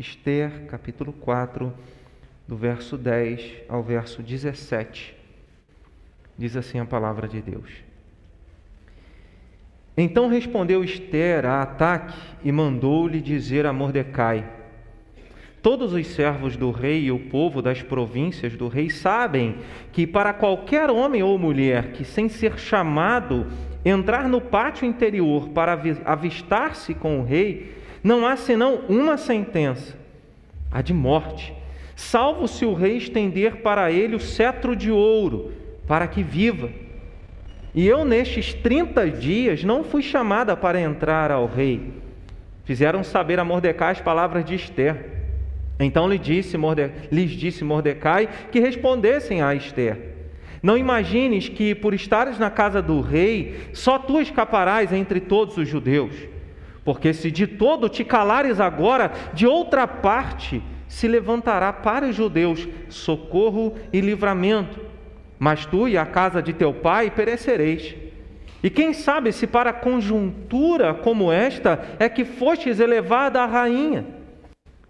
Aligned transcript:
Esther, 0.00 0.64
capítulo 0.66 1.12
4, 1.12 1.70
do 2.48 2.56
verso 2.56 2.96
10 2.96 3.64
ao 3.68 3.82
verso 3.82 4.22
17. 4.22 5.14
Diz 6.38 6.56
assim 6.56 6.80
a 6.80 6.86
palavra 6.86 7.28
de 7.28 7.42
Deus. 7.42 7.70
Então 9.94 10.28
respondeu 10.28 10.82
Esther 10.82 11.44
a 11.44 11.60
Ataque 11.60 12.18
e 12.42 12.50
mandou-lhe 12.50 13.20
dizer 13.20 13.66
a 13.66 13.74
Mordecai: 13.74 14.50
Todos 15.60 15.92
os 15.92 16.06
servos 16.06 16.56
do 16.56 16.70
rei 16.70 17.04
e 17.04 17.12
o 17.12 17.18
povo 17.28 17.60
das 17.60 17.82
províncias 17.82 18.56
do 18.56 18.68
rei 18.68 18.88
sabem 18.88 19.58
que 19.92 20.06
para 20.06 20.32
qualquer 20.32 20.88
homem 20.88 21.22
ou 21.22 21.38
mulher 21.38 21.92
que, 21.92 22.06
sem 22.06 22.26
ser 22.26 22.58
chamado, 22.58 23.46
entrar 23.84 24.26
no 24.30 24.40
pátio 24.40 24.86
interior 24.86 25.50
para 25.50 25.78
avistar-se 26.06 26.94
com 26.94 27.20
o 27.20 27.22
rei, 27.22 27.79
não 28.02 28.26
há 28.26 28.36
senão 28.36 28.80
uma 28.88 29.16
sentença, 29.16 29.96
a 30.70 30.80
de 30.82 30.92
morte, 30.94 31.54
salvo 31.94 32.48
se 32.48 32.64
o 32.64 32.72
rei 32.72 32.96
estender 32.96 33.56
para 33.56 33.90
ele 33.90 34.16
o 34.16 34.20
cetro 34.20 34.74
de 34.74 34.90
ouro, 34.90 35.52
para 35.86 36.06
que 36.06 36.22
viva. 36.22 36.70
E 37.74 37.86
eu, 37.86 38.04
nestes 38.04 38.54
30 38.54 39.10
dias, 39.10 39.62
não 39.62 39.84
fui 39.84 40.02
chamada 40.02 40.56
para 40.56 40.80
entrar 40.80 41.30
ao 41.30 41.46
rei. 41.46 41.92
Fizeram 42.64 43.04
saber 43.04 43.38
a 43.38 43.44
Mordecai 43.44 43.92
as 43.92 44.00
palavras 44.00 44.44
de 44.44 44.54
Esther. 44.54 45.06
Então 45.78 46.08
lhe 46.08 46.18
disse 46.18 46.56
lhes 47.10 47.30
disse 47.30 47.64
Mordecai 47.64 48.28
que 48.50 48.60
respondessem 48.60 49.40
a 49.40 49.54
Esther. 49.54 50.10
Não 50.62 50.76
imagines 50.76 51.48
que, 51.48 51.74
por 51.74 51.94
estares 51.94 52.38
na 52.38 52.50
casa 52.50 52.82
do 52.82 53.00
rei, 53.00 53.70
só 53.72 53.98
tu 53.98 54.20
escaparás 54.20 54.92
entre 54.92 55.18
todos 55.20 55.56
os 55.56 55.66
judeus. 55.66 56.14
Porque 56.84 57.12
se 57.12 57.30
de 57.30 57.46
todo 57.46 57.88
te 57.88 58.04
calares 58.04 58.60
agora, 58.60 59.12
de 59.34 59.46
outra 59.46 59.86
parte 59.86 60.62
se 60.88 61.06
levantará 61.06 61.72
para 61.72 62.06
os 62.06 62.16
judeus 62.16 62.68
socorro 62.88 63.74
e 63.92 64.00
livramento. 64.00 64.80
Mas 65.38 65.64
tu 65.64 65.88
e 65.88 65.96
a 65.96 66.04
casa 66.04 66.42
de 66.42 66.52
teu 66.52 66.72
pai 66.72 67.10
perecereis. 67.10 67.94
E 68.62 68.68
quem 68.68 68.92
sabe 68.92 69.32
se 69.32 69.46
para 69.46 69.72
conjuntura 69.72 70.92
como 70.92 71.32
esta 71.32 71.80
é 71.98 72.08
que 72.08 72.24
fostes 72.24 72.78
elevada 72.78 73.40
a 73.40 73.46
rainha? 73.46 74.04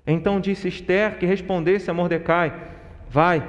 Então 0.07 0.41
disse 0.41 0.67
Esther 0.69 1.19
que 1.19 1.27
respondesse 1.27 1.91
a 1.91 1.95
Mordecai: 1.95 2.53
Vai, 3.09 3.43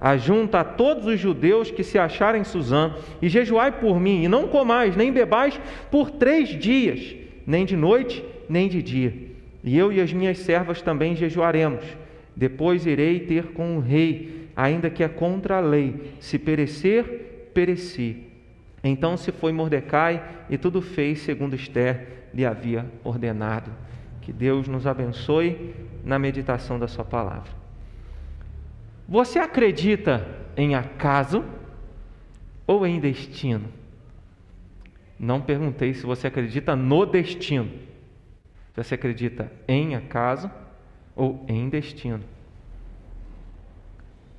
ajunta 0.00 0.60
a 0.60 0.64
todos 0.64 1.06
os 1.06 1.20
judeus 1.20 1.70
que 1.70 1.84
se 1.84 1.98
acharem 1.98 2.40
em 2.40 2.44
Suzã, 2.44 2.94
e 3.22 3.28
jejuai 3.28 3.72
por 3.72 4.00
mim, 4.00 4.24
e 4.24 4.28
não 4.28 4.48
comais, 4.48 4.96
nem 4.96 5.12
bebais 5.12 5.60
por 5.90 6.10
três 6.10 6.48
dias, 6.48 7.14
nem 7.48 7.64
de 7.64 7.78
noite, 7.78 8.22
nem 8.46 8.68
de 8.68 8.82
dia. 8.82 9.14
E 9.64 9.76
eu 9.76 9.90
e 9.90 10.02
as 10.02 10.12
minhas 10.12 10.36
servas 10.36 10.82
também 10.82 11.16
jejuaremos. 11.16 11.82
Depois 12.36 12.84
irei 12.84 13.20
ter 13.20 13.52
com 13.52 13.78
o 13.78 13.80
rei, 13.80 14.50
ainda 14.54 14.90
que 14.90 15.02
é 15.02 15.08
contra 15.08 15.56
a 15.56 15.60
lei. 15.60 16.12
Se 16.20 16.38
perecer, 16.38 17.50
pereci. 17.54 18.22
Então 18.84 19.16
se 19.16 19.32
foi 19.32 19.50
Mordecai 19.50 20.22
e 20.50 20.58
tudo 20.58 20.82
fez 20.82 21.20
segundo 21.20 21.56
Esther 21.56 22.28
lhe 22.34 22.44
havia 22.44 22.84
ordenado. 23.02 23.70
Que 24.20 24.30
Deus 24.30 24.68
nos 24.68 24.86
abençoe 24.86 25.74
na 26.04 26.18
meditação 26.18 26.78
da 26.78 26.86
Sua 26.86 27.04
palavra. 27.04 27.50
Você 29.08 29.38
acredita 29.38 30.28
em 30.54 30.74
acaso 30.74 31.42
ou 32.66 32.86
em 32.86 33.00
destino? 33.00 33.77
Não 35.18 35.40
perguntei 35.40 35.94
se 35.94 36.06
você 36.06 36.28
acredita 36.28 36.76
no 36.76 37.04
destino. 37.04 37.70
Se 38.72 38.84
você 38.84 38.94
acredita 38.94 39.50
em 39.66 39.96
acaso 39.96 40.50
ou 41.16 41.44
em 41.48 41.68
destino. 41.68 42.22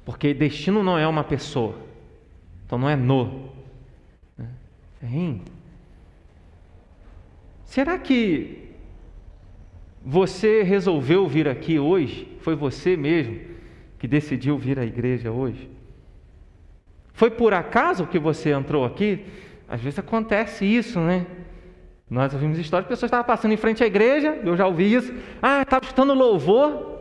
Porque 0.06 0.34
destino 0.34 0.82
não 0.82 0.98
é 0.98 1.08
uma 1.08 1.24
pessoa. 1.24 1.78
Então 2.66 2.80
não 2.80 2.90
é 2.90 2.96
no. 2.96 3.50
Né? 4.38 4.48
É 5.04 5.08
em. 5.08 5.42
Será 7.66 8.00
que 8.00 8.70
você 10.04 10.64
resolveu 10.64 11.28
vir 11.28 11.48
aqui 11.48 11.78
hoje? 11.78 12.28
Foi 12.40 12.56
você 12.56 12.96
mesmo 12.96 13.42
que 14.00 14.08
decidiu 14.08 14.58
vir 14.58 14.80
à 14.80 14.86
igreja 14.86 15.32
hoje? 15.32 15.70
Foi 17.14 17.30
por 17.30 17.54
acaso 17.54 18.08
que 18.08 18.18
você 18.18 18.52
entrou 18.52 18.86
aqui? 18.86 19.26
Às 19.70 19.82
vezes 19.82 20.00
acontece 20.00 20.66
isso, 20.66 21.00
né? 21.00 21.26
Nós 22.10 22.34
ouvimos 22.34 22.58
histórias 22.58 22.86
de 22.86 22.90
pessoas 22.90 23.12
que 23.12 23.16
estavam 23.16 23.26
passando 23.26 23.52
em 23.52 23.58
frente 23.58 23.84
à 23.84 23.88
igreja, 23.88 24.40
eu 24.44 24.58
já 24.58 24.66
ouvi 24.66 24.92
isso. 24.92 25.14
Ah, 25.42 25.62
estava 25.62 25.86
escutando 25.86 26.14
louvor. 26.14 26.98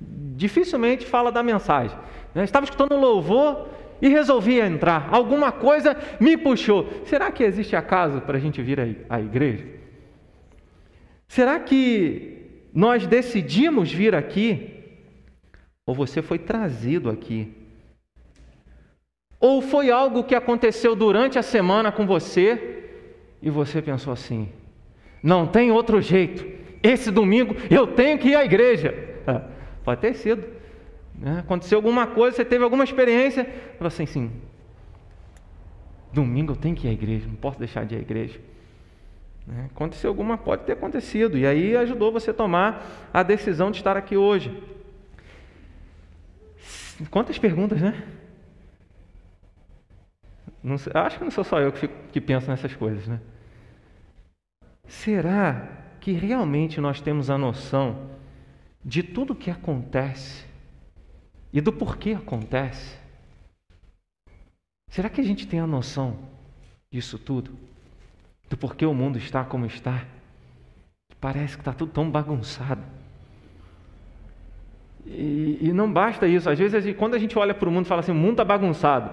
Dificilmente 0.00 1.04
fala 1.04 1.32
da 1.32 1.42
mensagem. 1.42 1.96
Né? 2.32 2.44
Estava 2.44 2.64
escutando 2.64 2.96
louvor 2.96 3.68
e 4.00 4.08
resolvi 4.08 4.60
entrar. 4.60 5.08
Alguma 5.10 5.50
coisa 5.50 5.96
me 6.20 6.36
puxou. 6.36 6.88
Será 7.04 7.32
que 7.32 7.42
existe 7.42 7.74
acaso 7.74 8.20
para 8.20 8.38
a 8.38 8.40
gente 8.40 8.62
vir 8.62 9.04
à 9.08 9.20
igreja? 9.20 9.66
Será 11.26 11.58
que 11.58 12.68
nós 12.72 13.08
decidimos 13.08 13.90
vir 13.90 14.14
aqui? 14.14 14.70
Ou 15.84 15.94
você 15.94 16.22
foi 16.22 16.38
trazido 16.38 17.10
aqui? 17.10 17.63
Ou 19.44 19.60
foi 19.60 19.90
algo 19.90 20.24
que 20.24 20.34
aconteceu 20.34 20.96
durante 20.96 21.38
a 21.38 21.42
semana 21.42 21.92
com 21.92 22.06
você 22.06 22.82
e 23.42 23.50
você 23.50 23.82
pensou 23.82 24.10
assim: 24.10 24.48
não 25.22 25.46
tem 25.46 25.70
outro 25.70 26.00
jeito, 26.00 26.46
esse 26.82 27.10
domingo 27.10 27.54
eu 27.70 27.88
tenho 27.88 28.18
que 28.18 28.28
ir 28.28 28.36
à 28.36 28.42
igreja. 28.42 28.94
pode 29.84 30.00
ter 30.00 30.14
sido. 30.14 30.42
Né? 31.14 31.40
Aconteceu 31.40 31.76
alguma 31.76 32.06
coisa, 32.06 32.38
você 32.38 32.44
teve 32.46 32.64
alguma 32.64 32.84
experiência, 32.84 33.44
falou 33.76 33.88
assim: 33.88 34.06
sim, 34.06 34.32
domingo 36.10 36.52
eu 36.52 36.56
tenho 36.56 36.74
que 36.74 36.86
ir 36.86 36.90
à 36.90 36.94
igreja, 36.94 37.26
não 37.26 37.34
posso 37.34 37.58
deixar 37.58 37.84
de 37.84 37.96
ir 37.96 37.98
à 37.98 38.00
igreja. 38.00 38.40
Né? 39.46 39.68
Aconteceu 39.74 40.08
alguma, 40.08 40.38
pode 40.38 40.64
ter 40.64 40.72
acontecido, 40.72 41.36
e 41.36 41.46
aí 41.46 41.76
ajudou 41.76 42.10
você 42.10 42.30
a 42.30 42.34
tomar 42.34 43.10
a 43.12 43.22
decisão 43.22 43.70
de 43.70 43.76
estar 43.76 43.94
aqui 43.94 44.16
hoje. 44.16 44.58
Quantas 47.10 47.36
perguntas, 47.36 47.82
né? 47.82 48.02
Não, 50.64 50.74
acho 50.74 51.18
que 51.18 51.24
não 51.24 51.30
sou 51.30 51.44
só 51.44 51.60
eu 51.60 51.70
que, 51.70 51.78
fico, 51.78 51.94
que 52.10 52.20
penso 52.20 52.48
nessas 52.50 52.74
coisas, 52.74 53.06
né? 53.06 53.20
Será 54.86 55.68
que 56.00 56.12
realmente 56.12 56.80
nós 56.80 57.00
temos 57.00 57.30
a 57.30 57.38
noção 57.38 58.10
de 58.84 59.02
tudo 59.02 59.34
o 59.34 59.36
que 59.36 59.50
acontece 59.50 60.44
e 61.52 61.60
do 61.60 61.72
porquê 61.72 62.12
acontece? 62.12 62.98
Será 64.88 65.08
que 65.08 65.20
a 65.20 65.24
gente 65.24 65.46
tem 65.46 65.60
a 65.60 65.66
noção 65.66 66.18
disso 66.90 67.18
tudo? 67.18 67.52
do 68.48 68.56
porquê 68.56 68.86
o 68.86 68.94
mundo 68.94 69.18
está 69.18 69.44
como 69.44 69.66
está. 69.66 70.04
Parece 71.20 71.56
que 71.56 71.60
está 71.62 71.72
tudo 71.72 71.92
tão 71.92 72.10
bagunçado. 72.10 72.82
E, 75.06 75.58
e, 75.60 75.72
não 75.72 75.92
basta 75.92 76.26
isso. 76.26 76.48
Às 76.48 76.58
vezes, 76.58 76.96
quando 76.96 77.14
a 77.14 77.18
gente 77.18 77.38
olha 77.38 77.54
para 77.54 77.68
o 77.68 77.72
mundo 77.72 77.86
e 77.86 77.88
fala 77.88 78.00
assim, 78.00 78.12
o 78.12 78.14
mundo 78.14 78.32
está 78.32 78.44
bagunçado, 78.44 79.10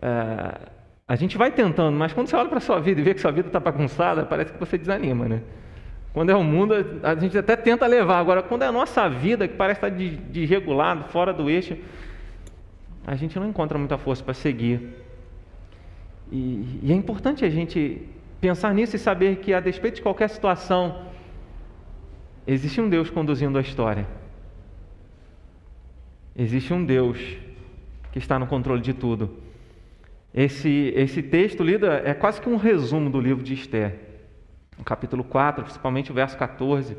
é, 0.00 0.68
a 1.08 1.16
gente 1.16 1.38
vai 1.38 1.50
tentando, 1.50 1.96
mas 1.96 2.12
quando 2.12 2.28
você 2.28 2.36
olha 2.36 2.50
para 2.50 2.58
a 2.58 2.60
sua 2.60 2.78
vida 2.78 3.00
e 3.00 3.02
vê 3.02 3.14
que 3.14 3.20
sua 3.20 3.32
vida 3.32 3.48
está 3.48 3.58
bagunçada, 3.58 4.26
parece 4.26 4.52
que 4.52 4.60
você 4.60 4.76
desanima, 4.76 5.26
né? 5.26 5.40
Quando 6.12 6.28
é 6.28 6.36
o 6.36 6.44
mundo, 6.44 6.74
a 7.02 7.14
gente 7.14 7.38
até 7.38 7.56
tenta 7.56 7.86
levar. 7.86 8.18
Agora, 8.18 8.42
quando 8.42 8.62
é 8.62 8.66
a 8.66 8.72
nossa 8.72 9.08
vida, 9.08 9.48
que 9.48 9.54
parece 9.54 9.78
estar 9.78 9.88
desregulado, 9.88 11.04
fora 11.04 11.32
do 11.32 11.48
eixo, 11.48 11.78
a 13.06 13.14
gente 13.16 13.38
não 13.38 13.48
encontra 13.48 13.78
muita 13.78 13.96
força 13.96 14.22
para 14.22 14.34
seguir. 14.34 14.96
E, 16.30 16.80
e 16.82 16.92
é 16.92 16.94
importante 16.94 17.42
a 17.42 17.48
gente 17.48 18.02
pensar 18.38 18.74
nisso 18.74 18.96
e 18.96 18.98
saber 18.98 19.36
que, 19.36 19.54
a 19.54 19.60
despeito 19.60 19.96
de 19.96 20.02
qualquer 20.02 20.28
situação, 20.28 21.06
existe 22.46 22.82
um 22.82 22.88
Deus 22.88 23.08
conduzindo 23.08 23.56
a 23.56 23.62
história. 23.62 24.06
Existe 26.36 26.74
um 26.74 26.84
Deus 26.84 27.18
que 28.12 28.18
está 28.18 28.38
no 28.38 28.46
controle 28.46 28.82
de 28.82 28.92
tudo. 28.92 29.47
Esse, 30.32 30.92
esse 30.94 31.22
texto 31.22 31.62
lido 31.62 31.86
é 31.86 32.12
quase 32.14 32.40
que 32.40 32.48
um 32.48 32.56
resumo 32.56 33.10
do 33.10 33.20
livro 33.20 33.42
de 33.42 33.54
Esther, 33.54 33.94
no 34.76 34.84
capítulo 34.84 35.24
4, 35.24 35.64
principalmente 35.64 36.10
o 36.10 36.14
verso 36.14 36.36
14, 36.36 36.96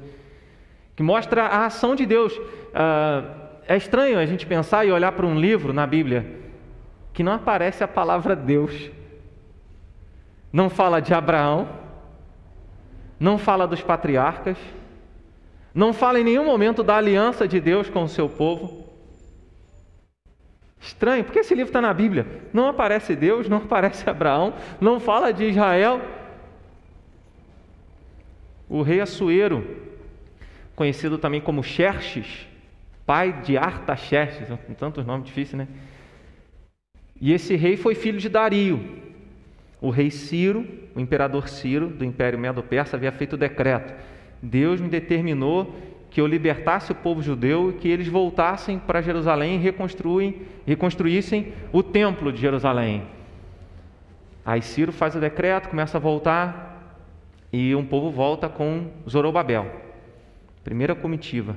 que 0.95 1.03
mostra 1.03 1.43
a 1.43 1.65
ação 1.65 1.95
de 1.95 2.05
Deus. 2.05 2.39
Ah, 2.73 3.23
é 3.67 3.77
estranho 3.77 4.17
a 4.17 4.25
gente 4.25 4.45
pensar 4.45 4.85
e 4.85 4.91
olhar 4.91 5.11
para 5.11 5.25
um 5.25 5.39
livro 5.39 5.71
na 5.71 5.85
Bíblia 5.85 6.25
que 7.13 7.23
não 7.23 7.33
aparece 7.33 7.83
a 7.83 7.87
palavra 7.87 8.35
Deus 8.35 8.91
não 10.51 10.69
fala 10.69 10.99
de 10.99 11.13
Abraão, 11.13 11.67
não 13.19 13.37
fala 13.37 13.67
dos 13.67 13.81
patriarcas, 13.81 14.57
não 15.73 15.93
fala 15.93 16.19
em 16.19 16.23
nenhum 16.23 16.45
momento 16.45 16.81
da 16.81 16.97
aliança 16.97 17.47
de 17.47 17.59
Deus 17.59 17.89
com 17.89 18.03
o 18.03 18.09
seu 18.09 18.27
povo. 18.27 18.78
Estranho, 20.79 21.23
porque 21.23 21.39
esse 21.39 21.53
livro 21.53 21.69
está 21.69 21.81
na 21.81 21.93
Bíblia. 21.93 22.25
Não 22.53 22.67
aparece 22.67 23.15
Deus, 23.15 23.49
não 23.49 23.57
aparece 23.57 24.09
Abraão, 24.09 24.53
não 24.79 24.99
fala 24.99 25.31
de 25.31 25.45
Israel. 25.45 26.01
O 28.69 28.81
rei 28.81 29.01
Assuero, 29.01 29.65
conhecido 30.75 31.17
também 31.17 31.41
como 31.41 31.63
Xerxes, 31.63 32.47
pai 33.05 33.41
de 33.41 33.57
Artaxerxes, 33.57 34.47
tantos 34.77 35.05
nomes 35.05 35.25
difíceis, 35.25 35.57
né? 35.57 35.67
E 37.19 37.33
esse 37.33 37.55
rei 37.55 37.75
foi 37.75 37.95
filho 37.95 38.17
de 38.17 38.29
Dario. 38.29 38.79
O 39.81 39.89
rei 39.89 40.09
Ciro, 40.09 40.65
o 40.95 40.99
imperador 40.99 41.49
Ciro, 41.49 41.87
do 41.87 42.05
Império 42.05 42.39
Medo-Persa, 42.39 42.95
havia 42.95 43.11
feito 43.11 43.33
o 43.33 43.37
decreto. 43.37 43.93
Deus 44.41 44.79
me 44.79 44.87
determinou 44.87 45.75
que 46.09 46.19
eu 46.19 46.27
libertasse 46.27 46.91
o 46.91 46.95
povo 46.95 47.21
judeu 47.21 47.69
e 47.69 47.73
que 47.73 47.87
eles 47.87 48.07
voltassem 48.07 48.79
para 48.79 49.01
Jerusalém 49.01 49.55
e 49.55 50.65
reconstruíssem 50.65 51.53
o 51.71 51.83
templo 51.83 52.31
de 52.31 52.41
Jerusalém. 52.41 53.03
Aí 54.45 54.61
Ciro 54.61 54.91
faz 54.91 55.15
o 55.15 55.19
decreto, 55.19 55.69
começa 55.69 55.97
a 55.97 56.01
voltar 56.01 56.97
e 57.53 57.75
um 57.75 57.85
povo 57.85 58.09
volta 58.09 58.49
com 58.49 58.87
Zorobabel. 59.07 59.67
Primeira 60.63 60.95
comitiva. 60.95 61.55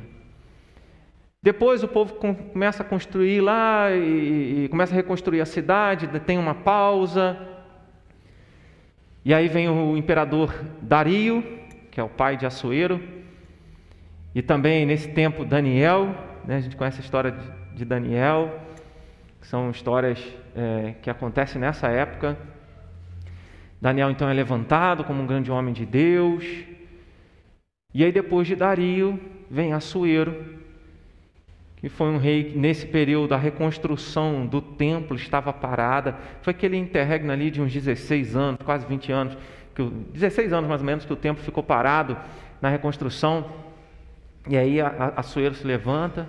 Depois 1.43 1.83
o 1.83 1.89
povo 1.89 2.15
começa 2.15 2.83
a 2.83 2.87
construir 2.87 3.41
lá 3.41 3.91
e, 3.91 4.65
e 4.65 4.69
começa 4.69 4.93
a 4.93 4.97
reconstruir 4.97 5.41
a 5.41 5.47
cidade, 5.47 6.07
tem 6.21 6.39
uma 6.39 6.55
pausa. 6.55 7.37
E 9.25 9.33
aí 9.33 9.49
vem 9.49 9.69
o 9.69 9.97
imperador 9.97 10.55
Dario, 10.81 11.43
que 11.91 11.99
é 11.99 12.03
o 12.03 12.09
pai 12.09 12.37
de 12.37 12.47
Assuero, 12.47 13.01
e 14.35 14.41
também 14.41 14.87
nesse 14.87 15.09
tempo 15.09 15.45
Daniel, 15.45 16.15
né, 16.45 16.57
a 16.57 16.61
gente 16.61 16.77
conhece 16.77 16.99
a 16.99 17.05
história 17.05 17.35
de 17.75 17.85
Daniel, 17.85 18.61
que 19.41 19.47
são 19.47 19.71
histórias 19.71 20.19
é, 20.57 20.95
que 21.03 21.11
acontecem 21.11 21.61
nessa 21.61 21.89
época. 21.89 22.37
Daniel 23.81 24.11
então 24.11 24.29
é 24.29 24.33
levantado 24.33 25.05
como 25.05 25.23
um 25.23 25.27
grande 25.27 25.51
homem 25.51 25.75
de 25.75 25.85
Deus. 25.85 26.45
E 27.93 28.05
aí 28.05 28.13
depois 28.13 28.47
de 28.47 28.57
Dario 28.57 29.21
vem 29.51 29.73
Assuero, 29.73 30.63
que 31.77 31.89
foi 31.89 32.07
um 32.09 32.17
rei 32.17 32.45
que 32.45 32.59
nesse 32.59 32.87
período 32.87 33.35
a 33.35 33.37
reconstrução 33.37 34.47
do 34.47 34.63
templo 34.63 35.17
estava 35.17 35.53
parada. 35.53 36.17
Foi 36.41 36.53
aquele 36.53 36.77
interregno 36.77 37.33
ali 37.33 37.51
de 37.51 37.61
uns 37.61 37.73
16 37.73 38.35
anos, 38.37 38.61
quase 38.65 38.87
20 38.87 39.13
anos, 39.13 39.37
que 39.75 39.83
16 39.83 40.53
anos 40.53 40.69
mais 40.69 40.81
ou 40.81 40.87
menos 40.87 41.05
que 41.05 41.13
o 41.13 41.17
templo 41.17 41.43
ficou 41.43 41.63
parado 41.63 42.17
na 42.63 42.69
reconstrução. 42.71 43.45
E 44.49 44.57
aí 44.57 44.81
a, 44.81 45.13
a 45.17 45.23
se 45.23 45.41
levanta, 45.65 46.29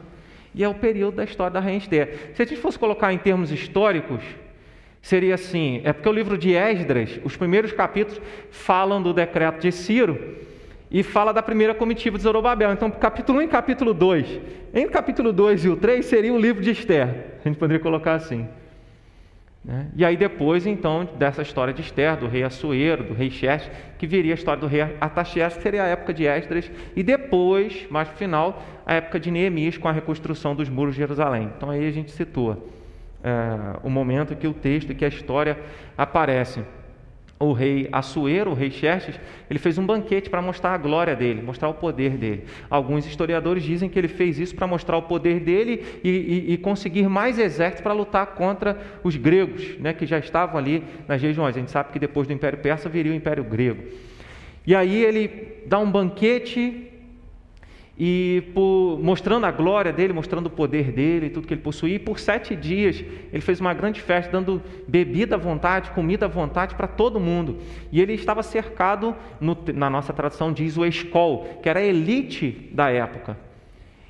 e 0.53 0.63
é 0.63 0.69
o 0.69 0.73
período 0.73 1.15
da 1.15 1.23
história 1.23 1.51
da 1.51 1.59
Rainha 1.59 1.79
Esther. 1.79 2.31
Se 2.35 2.41
a 2.41 2.45
gente 2.45 2.59
fosse 2.59 2.77
colocar 2.77 3.11
em 3.11 3.17
termos 3.17 3.51
históricos, 3.51 4.21
seria 5.01 5.35
assim: 5.35 5.81
é 5.83 5.91
porque 5.91 6.07
o 6.07 6.13
livro 6.13 6.37
de 6.37 6.53
Esdras, 6.53 7.19
os 7.23 7.35
primeiros 7.35 7.71
capítulos, 7.71 8.21
falam 8.51 9.01
do 9.01 9.13
decreto 9.13 9.61
de 9.61 9.71
Ciro 9.71 10.37
e 10.91 11.01
fala 11.01 11.33
da 11.33 11.41
primeira 11.41 11.73
comitiva 11.73 12.17
de 12.17 12.23
Zorobabel. 12.23 12.71
Então, 12.71 12.91
capítulo 12.91 13.39
1 13.39 13.41
e 13.41 13.47
capítulo 13.47 13.93
2. 13.95 14.39
Em 14.75 14.87
capítulo 14.87 15.33
2 15.33 15.65
e 15.65 15.69
o 15.69 15.75
3 15.75 16.05
seria 16.05 16.31
o 16.31 16.39
livro 16.39 16.61
de 16.61 16.69
Esther. 16.69 17.07
A 17.43 17.47
gente 17.47 17.57
poderia 17.57 17.81
colocar 17.81 18.13
assim. 18.13 18.47
Né? 19.63 19.87
E 19.95 20.03
aí 20.03 20.17
depois, 20.17 20.67
então, 20.67 21.07
dessa 21.17 21.41
história 21.41 21.73
de 21.73 21.81
Esther, 21.81 22.17
do 22.17 22.27
rei 22.27 22.43
Assuero, 22.43 23.03
do 23.03 23.13
rei 23.13 23.29
Xerxes, 23.29 23.71
que 23.97 24.05
viria 24.05 24.33
a 24.33 24.35
história 24.35 24.59
do 24.59 24.67
rei 24.67 24.81
Artaxerxes, 24.99 25.57
que 25.57 25.63
seria 25.63 25.83
a 25.83 25.87
época 25.87 26.13
de 26.13 26.25
Esdras, 26.25 26.69
e 26.95 27.01
depois, 27.01 27.87
mais 27.89 28.09
no 28.09 28.15
final, 28.15 28.61
a 28.85 28.95
época 28.95 29.19
de 29.19 29.31
Neemias 29.31 29.77
com 29.77 29.87
a 29.87 29.91
reconstrução 29.91 30.53
dos 30.53 30.67
muros 30.67 30.95
de 30.95 30.99
Jerusalém. 30.99 31.49
Então 31.55 31.69
aí 31.69 31.87
a 31.87 31.91
gente 31.91 32.11
situa 32.11 32.59
é, 33.23 33.79
o 33.81 33.89
momento 33.89 34.35
que 34.35 34.47
o 34.47 34.53
texto 34.53 34.93
que 34.93 35.05
a 35.05 35.07
história 35.07 35.57
aparecem 35.97 36.65
o 37.39 37.51
rei 37.51 37.89
Assuero, 37.91 38.51
o 38.51 38.53
rei 38.53 38.71
Xerxes, 38.71 39.19
ele 39.49 39.59
fez 39.59 39.77
um 39.77 39.85
banquete 39.85 40.29
para 40.29 40.41
mostrar 40.41 40.73
a 40.73 40.77
glória 40.77 41.15
dele, 41.15 41.41
mostrar 41.41 41.67
o 41.67 41.73
poder 41.73 42.11
dele. 42.11 42.45
Alguns 42.69 43.05
historiadores 43.05 43.63
dizem 43.63 43.89
que 43.89 43.99
ele 43.99 44.07
fez 44.07 44.39
isso 44.39 44.55
para 44.55 44.65
mostrar 44.65 44.97
o 44.97 45.01
poder 45.01 45.39
dele 45.39 45.83
e, 46.03 46.09
e, 46.09 46.53
e 46.53 46.57
conseguir 46.57 47.09
mais 47.09 47.37
exércitos 47.37 47.81
para 47.81 47.93
lutar 47.93 48.27
contra 48.27 48.79
os 49.03 49.15
gregos, 49.15 49.77
né, 49.79 49.93
que 49.93 50.05
já 50.05 50.19
estavam 50.19 50.57
ali 50.57 50.83
nas 51.07 51.21
regiões. 51.21 51.55
A 51.55 51.59
gente 51.59 51.71
sabe 51.71 51.91
que 51.91 51.99
depois 51.99 52.27
do 52.27 52.33
Império 52.33 52.59
Persa 52.59 52.87
viria 52.87 53.11
o 53.11 53.15
Império 53.15 53.43
Grego. 53.43 53.83
E 54.65 54.73
aí 54.73 55.03
ele 55.03 55.57
dá 55.65 55.79
um 55.79 55.91
banquete 55.91 56.92
e 57.97 58.51
por, 58.55 58.99
mostrando 59.01 59.45
a 59.45 59.51
glória 59.51 59.93
dele, 59.93 60.13
mostrando 60.13 60.47
o 60.47 60.49
poder 60.49 60.91
dele, 60.91 61.29
tudo 61.29 61.47
que 61.47 61.53
ele 61.53 61.61
possuía. 61.61 61.95
E 61.95 61.99
por 61.99 62.19
sete 62.19 62.55
dias 62.55 63.03
ele 63.31 63.41
fez 63.41 63.61
uma 63.61 63.73
grande 63.73 64.01
festa, 64.01 64.31
dando 64.31 64.61
bebida 64.87 65.35
à 65.35 65.37
vontade, 65.37 65.91
comida 65.91 66.25
à 66.25 66.29
vontade 66.29 66.73
para 66.73 66.87
todo 66.87 67.19
mundo. 67.19 67.59
E 67.91 68.01
ele 68.01 68.13
estava 68.13 68.41
cercado, 68.41 69.15
no, 69.39 69.55
na 69.73 69.89
nossa 69.89 70.11
tradução 70.11 70.51
diz 70.51 70.75
o 70.75 70.85
escol, 70.85 71.59
que 71.61 71.69
era 71.69 71.79
a 71.79 71.83
elite 71.83 72.69
da 72.71 72.89
época. 72.89 73.37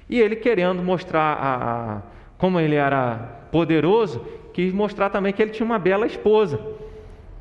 E 0.09 0.19
ele 0.19 0.37
querendo 0.37 0.81
mostrar 0.81 1.33
a, 1.33 1.55
a, 1.55 2.01
como 2.37 2.59
ele 2.59 2.75
era 2.75 3.47
poderoso, 3.51 4.25
quis 4.53 4.71
mostrar 4.71 5.09
também 5.09 5.33
que 5.33 5.41
ele 5.41 5.51
tinha 5.51 5.65
uma 5.65 5.79
bela 5.79 6.05
esposa. 6.05 6.59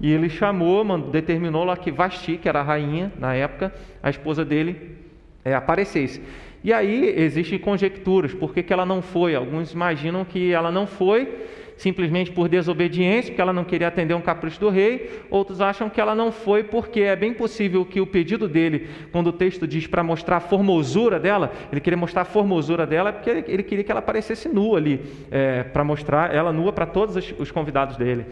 E 0.01 0.11
ele 0.11 0.29
chamou, 0.29 0.85
determinou 0.99 1.63
lá 1.63 1.77
que 1.77 1.93
Vasti, 1.93 2.37
que 2.37 2.49
era 2.49 2.59
a 2.59 2.65
rainha 2.65 3.13
na 3.17 3.33
época, 3.35 3.73
a 4.03 4.11
esposa 4.11 4.45
dele, 4.45 4.99
é, 5.45 5.55
aparecesse. 5.55 6.21
E 6.65 6.73
aí 6.73 7.15
existem 7.19 7.59
conjecturas, 7.59 8.33
por 8.33 8.55
que, 8.55 8.63
que 8.63 8.73
ela 8.73 8.87
não 8.87 9.03
foi? 9.03 9.35
Alguns 9.35 9.73
imaginam 9.73 10.25
que 10.25 10.53
ela 10.53 10.71
não 10.71 10.87
foi 10.87 11.29
simplesmente 11.77 12.31
por 12.31 12.49
desobediência, 12.49 13.33
porque 13.33 13.41
ela 13.41 13.53
não 13.53 13.65
queria 13.65 13.89
atender 13.89 14.15
um 14.15 14.21
capricho 14.21 14.61
do 14.61 14.69
rei. 14.69 15.25
Outros 15.29 15.61
acham 15.61 15.91
que 15.91 16.01
ela 16.01 16.15
não 16.15 16.31
foi 16.31 16.63
porque 16.63 17.01
é 17.01 17.17
bem 17.17 17.35
possível 17.35 17.85
que 17.85 18.01
o 18.01 18.07
pedido 18.07 18.49
dele, 18.49 18.89
quando 19.11 19.29
o 19.29 19.33
texto 19.33 19.67
diz 19.67 19.89
para 19.89 20.03
mostrar 20.03 20.37
a 20.37 20.41
formosura 20.41 21.19
dela, 21.19 21.53
ele 21.73 21.81
queria 21.81 21.97
mostrar 21.97 22.23
a 22.23 22.25
formosura 22.25 22.87
dela 22.87 23.13
porque 23.13 23.31
ele, 23.31 23.45
ele 23.49 23.63
queria 23.65 23.83
que 23.83 23.91
ela 23.91 23.99
aparecesse 23.99 24.49
nua 24.49 24.79
ali, 24.79 25.01
é, 25.29 25.65
para 25.65 25.83
mostrar 25.83 26.33
ela 26.33 26.53
nua 26.53 26.73
para 26.73 26.87
todos 26.87 27.17
os, 27.17 27.35
os 27.37 27.51
convidados 27.51 27.97
dele. 27.97 28.27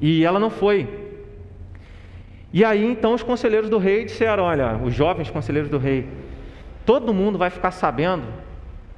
E 0.00 0.24
ela 0.24 0.40
não 0.40 0.48
foi. 0.48 0.88
E 2.50 2.64
aí 2.64 2.84
então 2.84 3.12
os 3.12 3.22
conselheiros 3.22 3.68
do 3.68 3.76
rei 3.76 4.06
disseram: 4.06 4.44
Olha, 4.44 4.80
os 4.82 4.94
jovens 4.94 5.28
conselheiros 5.28 5.70
do 5.70 5.76
rei, 5.76 6.06
todo 6.88 7.12
mundo 7.12 7.36
vai 7.36 7.50
ficar 7.50 7.70
sabendo 7.70 8.24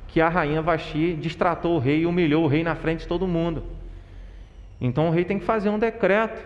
que 0.06 0.20
a 0.20 0.28
rainha 0.28 0.62
Vasti 0.62 1.12
distratou 1.14 1.74
o 1.74 1.78
rei 1.80 2.02
e 2.02 2.06
humilhou 2.06 2.44
o 2.44 2.46
rei 2.46 2.62
na 2.62 2.76
frente 2.76 3.00
de 3.00 3.08
todo 3.08 3.26
mundo. 3.26 3.64
Então 4.80 5.08
o 5.08 5.10
rei 5.10 5.24
tem 5.24 5.40
que 5.40 5.44
fazer 5.44 5.70
um 5.70 5.78
decreto, 5.78 6.40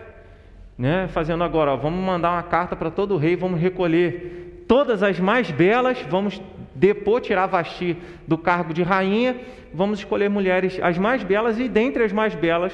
né? 0.75 1.07
Fazendo 1.07 1.43
agora, 1.43 1.73
ó, 1.73 1.77
vamos 1.77 2.03
mandar 2.03 2.31
uma 2.31 2.41
carta 2.41 2.75
para 2.75 2.89
todo 2.89 3.13
o 3.13 3.17
rei, 3.17 3.35
vamos 3.35 3.61
recolher 3.61 4.65
todas 4.67 5.03
as 5.03 5.19
mais 5.19 5.51
belas, 5.51 6.01
vamos 6.09 6.41
depor, 6.73 7.21
tirar 7.21 7.45
Vasti 7.45 7.95
do 8.27 8.39
cargo 8.39 8.73
de 8.73 8.81
rainha, 8.81 9.35
vamos 9.71 9.99
escolher 9.99 10.31
mulheres 10.31 10.79
as 10.81 10.97
mais 10.97 11.23
belas 11.23 11.59
e 11.59 11.69
dentre 11.69 12.03
as 12.03 12.11
mais 12.11 12.33
belas, 12.33 12.73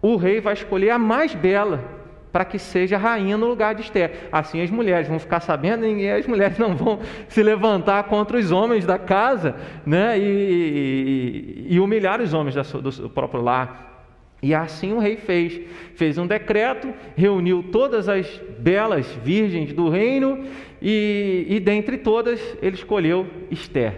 o 0.00 0.14
rei 0.14 0.40
vai 0.40 0.52
escolher 0.52 0.90
a 0.90 0.98
mais 0.98 1.34
bela 1.34 2.03
para 2.34 2.44
que 2.44 2.58
seja 2.58 2.98
rainha 2.98 3.36
no 3.38 3.46
lugar 3.46 3.76
de 3.76 3.82
Esther. 3.82 4.26
Assim 4.32 4.60
as 4.60 4.68
mulheres 4.68 5.06
vão 5.06 5.20
ficar 5.20 5.38
sabendo 5.38 5.86
e 5.86 6.10
as 6.10 6.26
mulheres 6.26 6.58
não 6.58 6.74
vão 6.74 6.98
se 7.28 7.40
levantar 7.44 8.02
contra 8.08 8.36
os 8.36 8.50
homens 8.50 8.84
da 8.84 8.98
casa 8.98 9.54
né? 9.86 10.18
e, 10.18 11.66
e, 11.68 11.74
e 11.74 11.78
humilhar 11.78 12.20
os 12.20 12.34
homens 12.34 12.56
do 12.56 13.08
próprio 13.08 13.40
lar. 13.40 14.08
E 14.42 14.52
assim 14.52 14.92
o 14.92 14.98
rei 14.98 15.16
fez. 15.16 15.60
Fez 15.94 16.18
um 16.18 16.26
decreto, 16.26 16.92
reuniu 17.16 17.66
todas 17.70 18.08
as 18.08 18.26
belas 18.58 19.06
virgens 19.22 19.72
do 19.72 19.88
reino 19.88 20.44
e, 20.82 21.46
e 21.48 21.60
dentre 21.60 21.98
todas 21.98 22.40
ele 22.60 22.74
escolheu 22.74 23.28
Esther. 23.48 23.94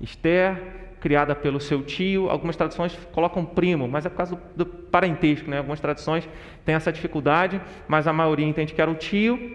Esther 0.00 0.73
criada 1.04 1.34
pelo 1.34 1.60
seu 1.60 1.82
tio. 1.82 2.30
Algumas 2.30 2.56
traduções 2.56 2.98
colocam 3.12 3.44
primo, 3.44 3.86
mas 3.86 4.06
é 4.06 4.08
por 4.08 4.16
causa 4.16 4.34
do, 4.34 4.64
do 4.64 4.66
parentesco, 4.66 5.50
né? 5.50 5.58
Algumas 5.58 5.78
traduções 5.78 6.26
têm 6.64 6.74
essa 6.74 6.90
dificuldade, 6.90 7.60
mas 7.86 8.08
a 8.08 8.12
maioria 8.12 8.46
entende 8.46 8.72
que 8.72 8.80
era 8.80 8.90
o 8.90 8.94
tio, 8.94 9.54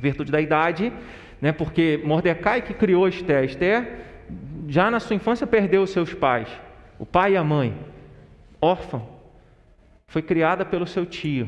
virtude 0.00 0.32
da 0.32 0.40
idade, 0.40 0.90
né? 1.38 1.52
Porque 1.52 2.00
Mordecai 2.02 2.62
que 2.62 2.72
criou 2.72 3.06
Esther, 3.06 3.44
Esther 3.44 4.06
já 4.66 4.90
na 4.90 4.98
sua 4.98 5.14
infância 5.14 5.46
perdeu 5.46 5.82
os 5.82 5.90
seus 5.90 6.14
pais, 6.14 6.48
o 6.98 7.04
pai 7.04 7.34
e 7.34 7.36
a 7.36 7.44
mãe, 7.44 7.76
órfã, 8.58 9.02
foi 10.08 10.22
criada 10.22 10.64
pelo 10.64 10.86
seu 10.86 11.04
tio 11.04 11.46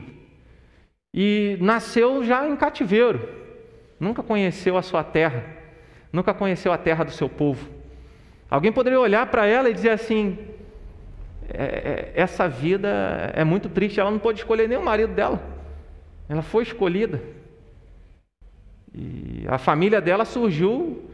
e 1.15 1.57
nasceu 1.59 2.23
já 2.23 2.47
em 2.47 2.55
cativeiro, 2.55 3.27
nunca 3.99 4.23
conheceu 4.23 4.77
a 4.77 4.83
sua 4.83 5.03
terra, 5.03 5.43
nunca 6.13 6.35
conheceu 6.35 6.71
a 6.71 6.77
terra 6.77 7.03
do 7.03 7.13
seu 7.13 7.31
povo. 7.31 7.78
Alguém 8.51 8.73
poderia 8.73 8.99
olhar 8.99 9.27
para 9.27 9.47
ela 9.47 9.69
e 9.69 9.75
dizer 9.75 9.91
assim: 9.91 10.39
é, 11.49 11.65
é, 11.65 12.13
essa 12.15 12.49
vida 12.49 13.33
é 13.35 13.45
muito 13.45 13.69
triste, 13.69 14.01
ela 14.01 14.11
não 14.11 14.19
pôde 14.19 14.41
escolher 14.41 14.69
nem 14.69 14.79
o 14.79 14.85
marido 14.85 15.15
dela, 15.15 15.43
ela 16.29 16.43
foi 16.43 16.63
escolhida. 16.63 17.23
E 18.95 19.45
a 19.49 19.59
família 19.59 20.01
dela 20.01 20.25
surgiu 20.25 21.09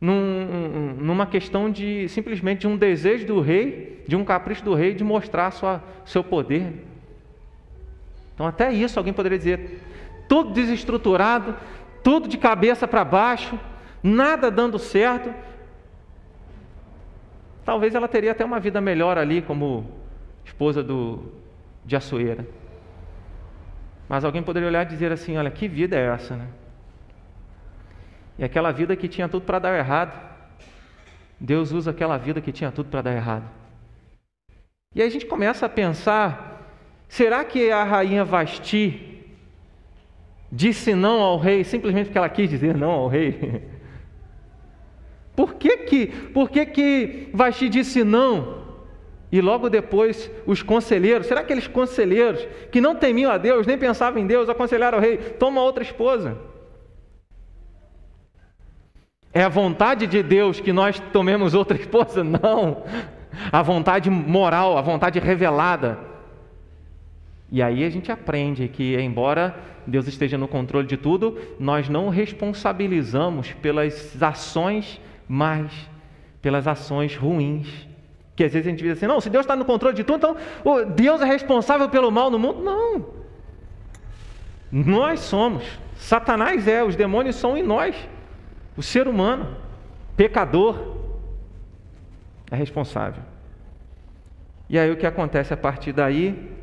num, 0.00 0.94
numa 0.98 1.26
questão 1.26 1.70
de 1.70 2.08
simplesmente 2.08 2.60
de 2.60 2.66
um 2.66 2.76
desejo 2.76 3.26
do 3.26 3.40
rei, 3.40 4.02
de 4.06 4.16
um 4.16 4.24
capricho 4.24 4.64
do 4.64 4.74
rei 4.74 4.94
de 4.94 5.04
mostrar 5.04 5.50
sua, 5.50 5.82
seu 6.04 6.24
poder. 6.24 6.72
Então, 8.34 8.46
até 8.46 8.72
isso 8.72 8.98
alguém 8.98 9.12
poderia 9.12 9.38
dizer: 9.38 9.80
tudo 10.28 10.52
desestruturado, 10.52 11.56
tudo 12.02 12.28
de 12.28 12.38
cabeça 12.38 12.86
para 12.86 13.04
baixo, 13.04 13.58
nada 14.02 14.50
dando 14.50 14.78
certo, 14.78 15.34
talvez 17.68 17.94
ela 17.94 18.08
teria 18.08 18.32
até 18.32 18.42
uma 18.42 18.58
vida 18.58 18.80
melhor 18.80 19.18
ali 19.18 19.42
como 19.42 19.84
esposa 20.42 20.82
do, 20.82 21.30
de 21.84 21.94
Açoeira. 21.94 22.46
Mas 24.08 24.24
alguém 24.24 24.42
poderia 24.42 24.70
olhar 24.70 24.86
e 24.86 24.88
dizer 24.88 25.12
assim: 25.12 25.36
olha, 25.36 25.50
que 25.50 25.68
vida 25.68 25.94
é 25.94 26.06
essa, 26.06 26.34
né? 26.34 26.46
E 28.38 28.42
aquela 28.42 28.72
vida 28.72 28.96
que 28.96 29.06
tinha 29.06 29.28
tudo 29.28 29.44
para 29.44 29.58
dar 29.58 29.76
errado. 29.76 30.18
Deus 31.38 31.70
usa 31.70 31.90
aquela 31.90 32.16
vida 32.16 32.40
que 32.40 32.52
tinha 32.52 32.72
tudo 32.72 32.88
para 32.88 33.02
dar 33.02 33.12
errado. 33.12 33.44
E 34.94 35.02
aí 35.02 35.06
a 35.06 35.10
gente 35.10 35.26
começa 35.26 35.66
a 35.66 35.68
pensar: 35.68 36.72
será 37.06 37.44
que 37.44 37.70
a 37.70 37.84
rainha 37.84 38.24
Vasti 38.24 39.26
disse 40.50 40.94
não 40.94 41.20
ao 41.20 41.36
rei 41.36 41.64
simplesmente 41.64 42.06
porque 42.06 42.16
ela 42.16 42.30
quis 42.30 42.48
dizer 42.48 42.74
não 42.74 42.92
ao 42.92 43.08
rei? 43.08 43.68
Por 45.38 45.54
que 45.54 45.76
que, 45.76 46.06
por 46.08 46.50
que, 46.50 46.66
que 46.66 47.28
Vasti 47.32 47.68
disse 47.68 48.02
não? 48.02 48.58
E 49.30 49.40
logo 49.40 49.70
depois 49.70 50.28
os 50.44 50.64
conselheiros, 50.64 51.28
será 51.28 51.42
que 51.44 51.52
aqueles 51.52 51.68
conselheiros 51.68 52.44
que 52.72 52.80
não 52.80 52.96
temiam 52.96 53.30
a 53.30 53.38
Deus, 53.38 53.64
nem 53.64 53.78
pensavam 53.78 54.20
em 54.20 54.26
Deus, 54.26 54.48
aconselharam 54.48 54.98
ao 54.98 55.00
rei: 55.00 55.16
toma 55.16 55.62
outra 55.62 55.84
esposa? 55.84 56.36
É 59.32 59.40
a 59.44 59.48
vontade 59.48 60.08
de 60.08 60.24
Deus 60.24 60.58
que 60.58 60.72
nós 60.72 60.98
tomemos 61.12 61.54
outra 61.54 61.78
esposa? 61.78 62.24
Não. 62.42 62.82
A 63.52 63.62
vontade 63.62 64.10
moral, 64.10 64.76
a 64.76 64.80
vontade 64.80 65.20
revelada. 65.20 66.00
E 67.48 67.62
aí 67.62 67.84
a 67.84 67.90
gente 67.90 68.10
aprende 68.10 68.66
que, 68.66 68.96
embora 68.96 69.56
Deus 69.86 70.08
esteja 70.08 70.36
no 70.36 70.48
controle 70.48 70.88
de 70.88 70.96
tudo, 70.96 71.38
nós 71.60 71.88
não 71.88 72.08
responsabilizamos 72.08 73.52
pelas 73.52 74.20
ações 74.20 75.00
mais, 75.28 75.70
pelas 76.40 76.66
ações 76.66 77.14
ruins. 77.14 77.68
Que 78.34 78.44
às 78.44 78.52
vezes 78.52 78.66
a 78.66 78.70
gente 78.70 78.82
diz 78.82 78.92
assim: 78.92 79.06
não, 79.06 79.20
se 79.20 79.28
Deus 79.28 79.44
está 79.44 79.54
no 79.54 79.64
controle 79.64 79.94
de 79.94 80.04
tudo, 80.04 80.16
então 80.16 80.36
Deus 80.94 81.20
é 81.20 81.24
responsável 81.24 81.88
pelo 81.88 82.10
mal 82.10 82.30
no 82.30 82.38
mundo. 82.38 82.62
Não. 82.62 83.06
Nós 84.70 85.20
somos. 85.20 85.64
Satanás 85.96 86.66
é, 86.68 86.82
os 86.82 86.94
demônios 86.94 87.36
são 87.36 87.56
em 87.56 87.62
nós. 87.62 87.96
O 88.76 88.82
ser 88.82 89.08
humano, 89.08 89.56
pecador, 90.16 90.96
é 92.50 92.56
responsável. 92.56 93.22
E 94.68 94.78
aí 94.78 94.90
o 94.90 94.96
que 94.96 95.06
acontece 95.06 95.52
a 95.52 95.56
partir 95.56 95.92
daí? 95.92 96.56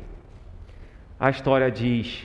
A 1.18 1.30
história 1.30 1.70
diz 1.70 2.24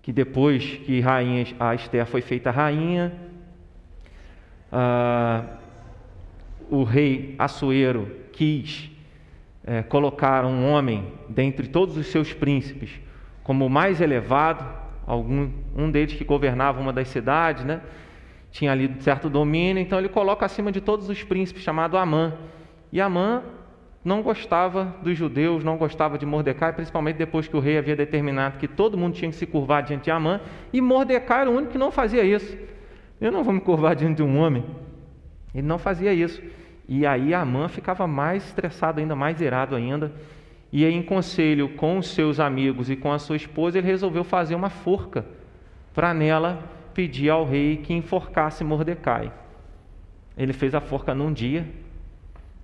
que 0.00 0.12
depois 0.12 0.64
que 0.64 1.00
rainha, 1.00 1.46
a 1.58 1.74
Esther 1.74 2.06
foi 2.06 2.20
feita 2.20 2.50
rainha, 2.50 3.12
ah, 4.72 5.44
o 6.70 6.82
rei 6.82 7.34
Assuero 7.38 8.10
quis 8.32 8.90
é, 9.64 9.82
colocar 9.82 10.44
um 10.44 10.70
homem 10.70 11.12
dentre 11.28 11.68
todos 11.68 11.96
os 11.96 12.06
seus 12.06 12.32
príncipes 12.32 12.90
como 13.42 13.66
o 13.66 13.70
mais 13.70 14.00
elevado, 14.00 14.64
algum, 15.06 15.50
um 15.76 15.90
deles 15.90 16.14
que 16.14 16.24
governava 16.24 16.80
uma 16.80 16.92
das 16.92 17.08
cidades, 17.08 17.64
né? 17.64 17.80
tinha 18.50 18.70
ali 18.70 18.94
certo 19.00 19.28
domínio, 19.30 19.82
então 19.82 19.98
ele 19.98 20.08
coloca 20.08 20.44
acima 20.44 20.70
de 20.70 20.80
todos 20.80 21.08
os 21.08 21.22
príncipes, 21.24 21.62
chamado 21.62 21.96
Amã. 21.96 22.34
E 22.92 23.00
Amã 23.00 23.42
não 24.04 24.22
gostava 24.22 24.94
dos 25.02 25.16
judeus, 25.16 25.64
não 25.64 25.76
gostava 25.76 26.18
de 26.18 26.26
Mordecai, 26.26 26.72
principalmente 26.72 27.16
depois 27.16 27.48
que 27.48 27.56
o 27.56 27.60
rei 27.60 27.78
havia 27.78 27.96
determinado 27.96 28.58
que 28.58 28.68
todo 28.68 28.98
mundo 28.98 29.14
tinha 29.14 29.30
que 29.30 29.36
se 29.36 29.46
curvar 29.46 29.82
diante 29.82 30.04
de 30.04 30.10
Amã, 30.10 30.40
e 30.72 30.80
Mordecai 30.80 31.42
era 31.42 31.50
o 31.50 31.54
único 31.54 31.72
que 31.72 31.78
não 31.78 31.90
fazia 31.90 32.22
isso. 32.22 32.56
Eu 33.22 33.30
não 33.30 33.44
vou 33.44 33.54
me 33.54 33.60
curvar 33.60 33.94
diante 33.94 34.16
de 34.16 34.22
um 34.24 34.36
homem. 34.36 34.64
Ele 35.54 35.64
não 35.64 35.78
fazia 35.78 36.12
isso. 36.12 36.42
E 36.88 37.06
aí 37.06 37.32
Amã 37.32 37.68
ficava 37.68 38.04
mais 38.04 38.44
estressado 38.48 38.98
ainda, 38.98 39.14
mais 39.14 39.40
irado 39.40 39.76
ainda. 39.76 40.10
E 40.72 40.84
aí, 40.84 40.92
em 40.92 41.04
conselho 41.04 41.68
com 41.76 41.98
os 41.98 42.08
seus 42.08 42.40
amigos 42.40 42.90
e 42.90 42.96
com 42.96 43.12
a 43.12 43.20
sua 43.20 43.36
esposa, 43.36 43.78
ele 43.78 43.86
resolveu 43.86 44.24
fazer 44.24 44.56
uma 44.56 44.70
forca 44.70 45.24
para 45.94 46.12
nela 46.12 46.68
pedir 46.94 47.30
ao 47.30 47.44
rei 47.44 47.76
que 47.76 47.94
enforcasse 47.94 48.64
Mordecai. 48.64 49.32
Ele 50.36 50.52
fez 50.52 50.74
a 50.74 50.80
forca 50.80 51.14
num 51.14 51.32
dia, 51.32 51.64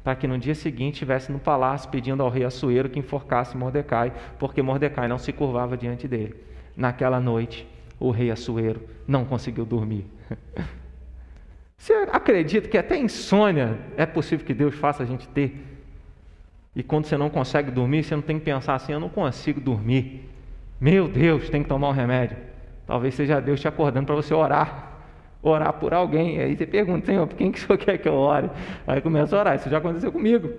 para 0.02 0.16
que 0.16 0.26
no 0.26 0.38
dia 0.38 0.56
seguinte 0.56 0.94
estivesse 0.94 1.30
no 1.30 1.38
palácio 1.38 1.88
pedindo 1.88 2.20
ao 2.20 2.30
rei 2.30 2.42
Assuero 2.42 2.88
que 2.88 2.98
enforcasse 2.98 3.56
Mordecai, 3.56 4.12
porque 4.40 4.60
Mordecai 4.60 5.06
não 5.06 5.18
se 5.18 5.32
curvava 5.32 5.76
diante 5.76 6.08
dele. 6.08 6.34
Naquela 6.76 7.20
noite, 7.20 7.64
o 8.00 8.10
rei 8.10 8.28
Assuero 8.28 8.82
não 9.06 9.24
conseguiu 9.24 9.64
dormir. 9.64 10.17
Você 11.76 11.92
acredita 12.12 12.68
que 12.68 12.76
até 12.76 12.99
insônia 12.99 13.78
é 13.97 14.04
possível 14.04 14.44
que 14.44 14.52
Deus 14.52 14.75
faça 14.75 15.04
a 15.04 15.06
gente 15.06 15.28
ter? 15.28 15.64
E 16.75 16.82
quando 16.82 17.06
você 17.06 17.16
não 17.16 17.30
consegue 17.30 17.70
dormir, 17.70 18.02
você 18.02 18.14
não 18.14 18.23
tem 18.23 18.38
que 18.38 18.44
pensar 18.44 18.75
assim: 18.75 18.92
eu 18.92 19.00
não 19.00 19.08
consigo 19.08 19.61
dormir. 19.61 20.28
Meu 20.80 21.08
Deus, 21.08 21.49
tem 21.49 21.62
que 21.62 21.68
tomar 21.68 21.88
um 21.88 21.92
remédio. 21.92 22.37
Talvez 22.87 23.14
seja 23.14 23.40
Deus 23.40 23.61
te 23.61 23.68
acordando 23.68 24.06
para 24.06 24.14
você 24.14 24.35
orar. 24.35 25.00
Orar 25.42 25.73
por 25.75 25.94
alguém. 25.94 26.40
Aí 26.40 26.56
você 26.56 26.66
pergunta, 26.66 27.06
Senhor, 27.06 27.26
por 27.26 27.37
quem 27.37 27.52
que 27.52 27.58
o 27.58 27.61
Senhor 27.61 27.78
quer 27.78 27.99
que 27.99 28.08
eu 28.08 28.14
ore? 28.14 28.50
Aí 28.87 29.00
começa 29.00 29.37
a 29.37 29.40
orar. 29.40 29.56
Isso 29.56 29.70
já 29.70 29.78
aconteceu 29.78 30.11
comigo. 30.11 30.52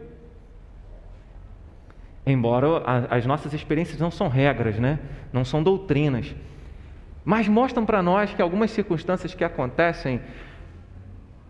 Embora 2.26 2.68
as 3.10 3.26
nossas 3.26 3.54
experiências 3.54 4.00
não 4.00 4.12
são 4.12 4.28
regras, 4.28 4.78
né? 4.78 5.00
não 5.32 5.46
são 5.46 5.64
doutrinas. 5.64 6.36
Mas 7.30 7.48
mostram 7.48 7.86
para 7.86 8.02
nós 8.02 8.34
que 8.34 8.42
algumas 8.42 8.72
circunstâncias 8.72 9.36
que 9.36 9.44
acontecem 9.44 10.20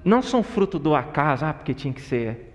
não 0.04 0.22
são 0.22 0.44
fruto 0.44 0.78
do 0.78 0.94
acaso, 0.94 1.46
ah, 1.46 1.54
porque 1.54 1.74
tinha 1.74 1.94
que 1.94 2.02
ser. 2.02 2.54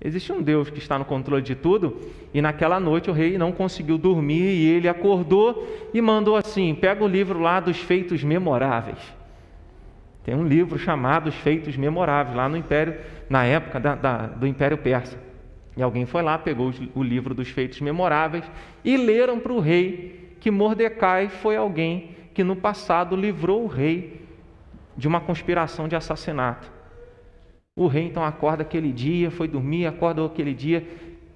Existe 0.00 0.32
um 0.32 0.42
Deus 0.42 0.68
que 0.68 0.80
está 0.80 0.98
no 0.98 1.04
controle 1.04 1.40
de 1.40 1.54
tudo, 1.54 1.96
e 2.34 2.42
naquela 2.42 2.80
noite 2.80 3.08
o 3.08 3.12
rei 3.12 3.38
não 3.38 3.52
conseguiu 3.52 3.96
dormir 3.96 4.56
e 4.56 4.66
ele 4.66 4.88
acordou 4.88 5.88
e 5.94 6.00
mandou 6.00 6.34
assim: 6.34 6.74
pega 6.74 7.04
o 7.04 7.06
livro 7.06 7.38
lá 7.38 7.60
dos 7.60 7.78
feitos 7.78 8.24
memoráveis. 8.24 8.98
Tem 10.24 10.34
um 10.34 10.48
livro 10.48 10.80
chamado 10.80 11.28
Os 11.28 11.36
Feitos 11.36 11.76
Memoráveis, 11.76 12.36
lá 12.36 12.48
no 12.48 12.56
Império, 12.56 12.96
na 13.30 13.44
época 13.44 13.78
da, 13.78 13.94
da, 13.94 14.26
do 14.26 14.48
Império 14.48 14.78
Persa. 14.78 15.16
E 15.76 15.82
alguém 15.82 16.04
foi 16.04 16.22
lá, 16.22 16.36
pegou 16.36 16.72
o 16.92 17.04
livro 17.04 17.32
dos 17.32 17.50
Feitos 17.50 17.80
Memoráveis 17.80 18.44
e 18.84 18.96
leram 18.96 19.38
para 19.38 19.52
o 19.52 19.60
rei 19.60 20.34
que 20.40 20.50
Mordecai 20.50 21.28
foi 21.28 21.54
alguém 21.54 22.15
que 22.36 22.44
no 22.44 22.54
passado 22.54 23.16
livrou 23.16 23.64
o 23.64 23.66
rei 23.66 24.20
de 24.94 25.08
uma 25.08 25.22
conspiração 25.22 25.88
de 25.88 25.96
assassinato. 25.96 26.70
O 27.74 27.86
rei 27.86 28.04
então 28.04 28.22
acorda 28.22 28.60
aquele 28.60 28.92
dia, 28.92 29.30
foi 29.30 29.48
dormir, 29.48 29.86
acorda 29.86 30.22
aquele 30.22 30.52
dia, 30.52 30.86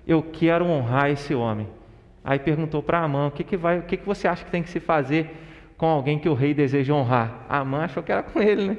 eu 0.06 0.22
quero 0.22 0.66
honrar 0.66 1.08
esse 1.08 1.34
homem. 1.34 1.66
Aí 2.22 2.38
perguntou 2.38 2.82
para 2.82 2.98
Amã, 2.98 3.28
o 3.28 3.30
que, 3.30 3.42
que, 3.42 3.56
vai, 3.56 3.78
o 3.78 3.82
que, 3.84 3.96
que 3.96 4.04
você 4.04 4.28
acha 4.28 4.44
que 4.44 4.50
tem 4.50 4.62
que 4.62 4.68
se 4.68 4.78
fazer 4.78 5.30
com 5.78 5.86
alguém 5.86 6.18
que 6.18 6.28
o 6.28 6.34
rei 6.34 6.52
deseja 6.52 6.92
honrar? 6.92 7.46
Amã 7.48 7.84
achou 7.84 8.02
que 8.02 8.12
era 8.12 8.22
com 8.22 8.38
ele, 8.42 8.66
né? 8.66 8.76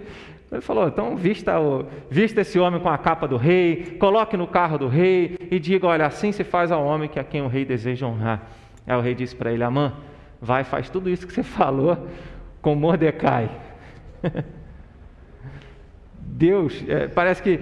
Ele 0.52 0.62
falou, 0.62 0.88
então 0.88 1.16
vista, 1.16 1.60
o, 1.60 1.88
vista 2.08 2.42
esse 2.42 2.60
homem 2.60 2.80
com 2.80 2.90
a 2.90 3.00
capa 3.00 3.28
do 3.28 3.38
rei, 3.38 3.98
coloque 4.00 4.38
no 4.38 4.46
carro 4.46 4.78
do 4.78 4.88
rei 4.88 5.40
e 5.50 5.58
diga, 5.58 5.88
olha, 5.88 6.06
assim 6.06 6.32
se 6.32 6.44
faz 6.44 6.72
ao 6.72 6.86
homem 6.86 7.10
que 7.10 7.20
a 7.20 7.24
quem 7.24 7.42
o 7.42 7.48
rei 7.48 7.66
deseja 7.66 8.06
honrar. 8.06 8.44
Aí 8.86 8.96
o 8.96 9.02
rei 9.02 9.16
disse 9.16 9.36
para 9.36 9.52
ele, 9.52 9.64
Amã, 9.64 9.94
vai, 10.42 10.64
faz 10.64 10.90
tudo 10.90 11.10
isso 11.10 11.28
que 11.28 11.34
você 11.34 11.44
falou 11.44 12.08
com 12.62 12.74
Mordecai. 12.74 13.50
Deus, 16.20 16.84
é, 16.88 17.08
parece 17.08 17.44
que, 17.44 17.60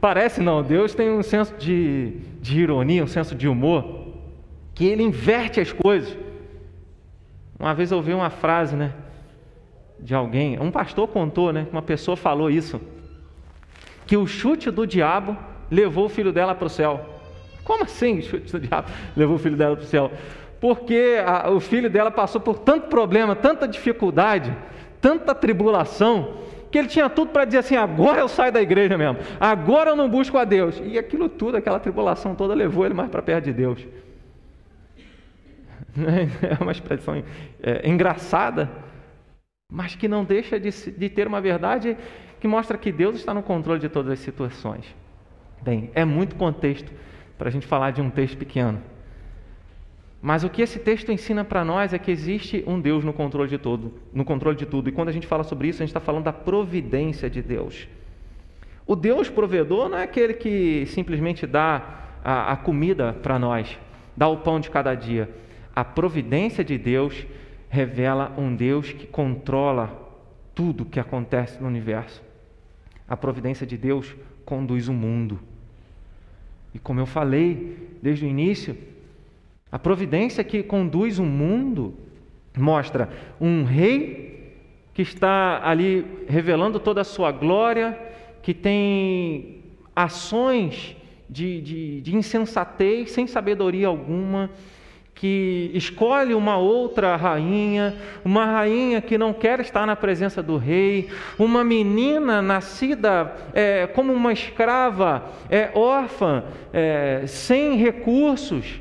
parece 0.00 0.40
não, 0.40 0.62
Deus 0.62 0.94
tem 0.94 1.10
um 1.10 1.22
senso 1.22 1.54
de, 1.56 2.18
de 2.40 2.60
ironia, 2.60 3.02
um 3.02 3.08
senso 3.08 3.34
de 3.34 3.48
humor, 3.48 4.08
que 4.74 4.86
ele 4.86 5.02
inverte 5.02 5.60
as 5.60 5.72
coisas. 5.72 6.16
Uma 7.58 7.74
vez 7.74 7.90
eu 7.90 7.98
ouvi 7.98 8.14
uma 8.14 8.30
frase, 8.30 8.76
né, 8.76 8.92
de 9.98 10.14
alguém, 10.14 10.58
um 10.60 10.70
pastor 10.70 11.08
contou, 11.08 11.52
né, 11.52 11.66
uma 11.72 11.82
pessoa 11.82 12.16
falou 12.16 12.48
isso, 12.48 12.80
que 14.06 14.16
o 14.16 14.26
chute 14.26 14.70
do 14.70 14.86
diabo 14.86 15.36
levou 15.70 16.06
o 16.06 16.08
filho 16.08 16.32
dela 16.32 16.54
para 16.54 16.66
o 16.66 16.70
céu. 16.70 17.18
Como 17.64 17.84
assim 17.84 18.18
o 18.18 18.22
chute 18.22 18.52
do 18.52 18.60
diabo 18.60 18.88
levou 19.16 19.36
o 19.36 19.38
filho 19.38 19.56
dela 19.56 19.76
para 19.76 19.84
o 19.84 19.88
céu? 19.88 20.10
Porque 20.60 21.16
a, 21.24 21.50
o 21.50 21.58
filho 21.58 21.88
dela 21.88 22.10
passou 22.10 22.40
por 22.40 22.58
tanto 22.58 22.88
problema, 22.88 23.34
tanta 23.34 23.66
dificuldade, 23.66 24.54
tanta 25.00 25.34
tribulação, 25.34 26.34
que 26.70 26.78
ele 26.78 26.88
tinha 26.88 27.08
tudo 27.08 27.32
para 27.32 27.44
dizer 27.44 27.58
assim: 27.58 27.76
agora 27.76 28.20
eu 28.20 28.28
saio 28.28 28.52
da 28.52 28.60
igreja 28.60 28.96
mesmo, 28.98 29.18
agora 29.40 29.90
eu 29.90 29.96
não 29.96 30.08
busco 30.08 30.36
a 30.36 30.44
Deus. 30.44 30.80
E 30.84 30.98
aquilo 30.98 31.28
tudo, 31.28 31.56
aquela 31.56 31.80
tribulação 31.80 32.34
toda, 32.34 32.54
levou 32.54 32.84
ele 32.84 32.94
mais 32.94 33.08
para 33.10 33.22
perto 33.22 33.46
de 33.46 33.52
Deus. 33.52 33.86
É 35.96 36.62
uma 36.62 36.70
expressão 36.70 37.20
é, 37.60 37.88
engraçada, 37.88 38.70
mas 39.68 39.96
que 39.96 40.06
não 40.06 40.24
deixa 40.24 40.58
de, 40.58 40.70
de 40.70 41.08
ter 41.08 41.26
uma 41.26 41.40
verdade 41.40 41.96
que 42.38 42.46
mostra 42.46 42.78
que 42.78 42.92
Deus 42.92 43.16
está 43.16 43.34
no 43.34 43.42
controle 43.42 43.80
de 43.80 43.88
todas 43.88 44.12
as 44.12 44.20
situações. 44.20 44.84
Bem, 45.60 45.90
é 45.92 46.04
muito 46.04 46.36
contexto 46.36 46.92
para 47.36 47.48
a 47.48 47.50
gente 47.50 47.66
falar 47.66 47.90
de 47.90 48.00
um 48.00 48.08
texto 48.08 48.38
pequeno. 48.38 48.80
Mas 50.22 50.44
o 50.44 50.50
que 50.50 50.60
esse 50.60 50.78
texto 50.78 51.10
ensina 51.10 51.44
para 51.44 51.64
nós 51.64 51.94
é 51.94 51.98
que 51.98 52.10
existe 52.10 52.62
um 52.66 52.78
Deus 52.78 53.04
no 53.04 53.12
controle 53.12 53.48
de 53.48 53.56
tudo, 53.56 53.94
no 54.12 54.24
controle 54.24 54.56
de 54.56 54.66
tudo. 54.66 54.88
E 54.88 54.92
quando 54.92 55.08
a 55.08 55.12
gente 55.12 55.26
fala 55.26 55.42
sobre 55.42 55.68
isso, 55.68 55.82
a 55.82 55.86
gente 55.86 55.90
está 55.90 56.00
falando 56.00 56.24
da 56.24 56.32
providência 56.32 57.30
de 57.30 57.40
Deus. 57.40 57.88
O 58.86 58.94
Deus 58.94 59.30
provedor 59.30 59.88
não 59.88 59.96
é 59.96 60.02
aquele 60.02 60.34
que 60.34 60.84
simplesmente 60.86 61.46
dá 61.46 62.00
a, 62.22 62.52
a 62.52 62.56
comida 62.56 63.14
para 63.22 63.38
nós, 63.38 63.78
dá 64.14 64.28
o 64.28 64.38
pão 64.38 64.60
de 64.60 64.68
cada 64.68 64.94
dia. 64.94 65.30
A 65.74 65.84
providência 65.84 66.62
de 66.62 66.76
Deus 66.76 67.26
revela 67.70 68.34
um 68.36 68.54
Deus 68.54 68.92
que 68.92 69.06
controla 69.06 70.10
tudo 70.54 70.84
que 70.84 71.00
acontece 71.00 71.62
no 71.62 71.68
universo. 71.68 72.22
A 73.08 73.16
providência 73.16 73.66
de 73.66 73.78
Deus 73.78 74.14
conduz 74.44 74.88
o 74.88 74.92
mundo. 74.92 75.40
E 76.74 76.78
como 76.78 77.00
eu 77.00 77.06
falei 77.06 77.96
desde 78.02 78.26
o 78.26 78.28
início, 78.28 78.76
a 79.70 79.78
providência 79.78 80.42
que 80.42 80.62
conduz 80.62 81.18
o 81.18 81.24
mundo 81.24 81.94
mostra 82.56 83.08
um 83.40 83.64
rei 83.64 84.30
que 84.92 85.02
está 85.02 85.60
ali 85.64 86.04
revelando 86.28 86.80
toda 86.80 87.00
a 87.00 87.04
sua 87.04 87.30
glória, 87.30 87.98
que 88.42 88.52
tem 88.52 89.62
ações 89.94 90.96
de, 91.28 91.60
de, 91.60 92.00
de 92.00 92.16
insensatez, 92.16 93.12
sem 93.12 93.26
sabedoria 93.26 93.86
alguma, 93.86 94.50
que 95.14 95.70
escolhe 95.74 96.34
uma 96.34 96.56
outra 96.56 97.14
rainha, 97.14 97.94
uma 98.24 98.46
rainha 98.46 99.00
que 99.00 99.18
não 99.18 99.32
quer 99.32 99.60
estar 99.60 99.86
na 99.86 99.94
presença 99.94 100.42
do 100.42 100.56
rei, 100.56 101.08
uma 101.38 101.62
menina 101.62 102.40
nascida 102.40 103.36
é, 103.52 103.86
como 103.86 104.12
uma 104.12 104.32
escrava, 104.32 105.30
é, 105.48 105.70
órfã, 105.74 106.42
é, 106.72 107.24
sem 107.26 107.76
recursos, 107.76 108.80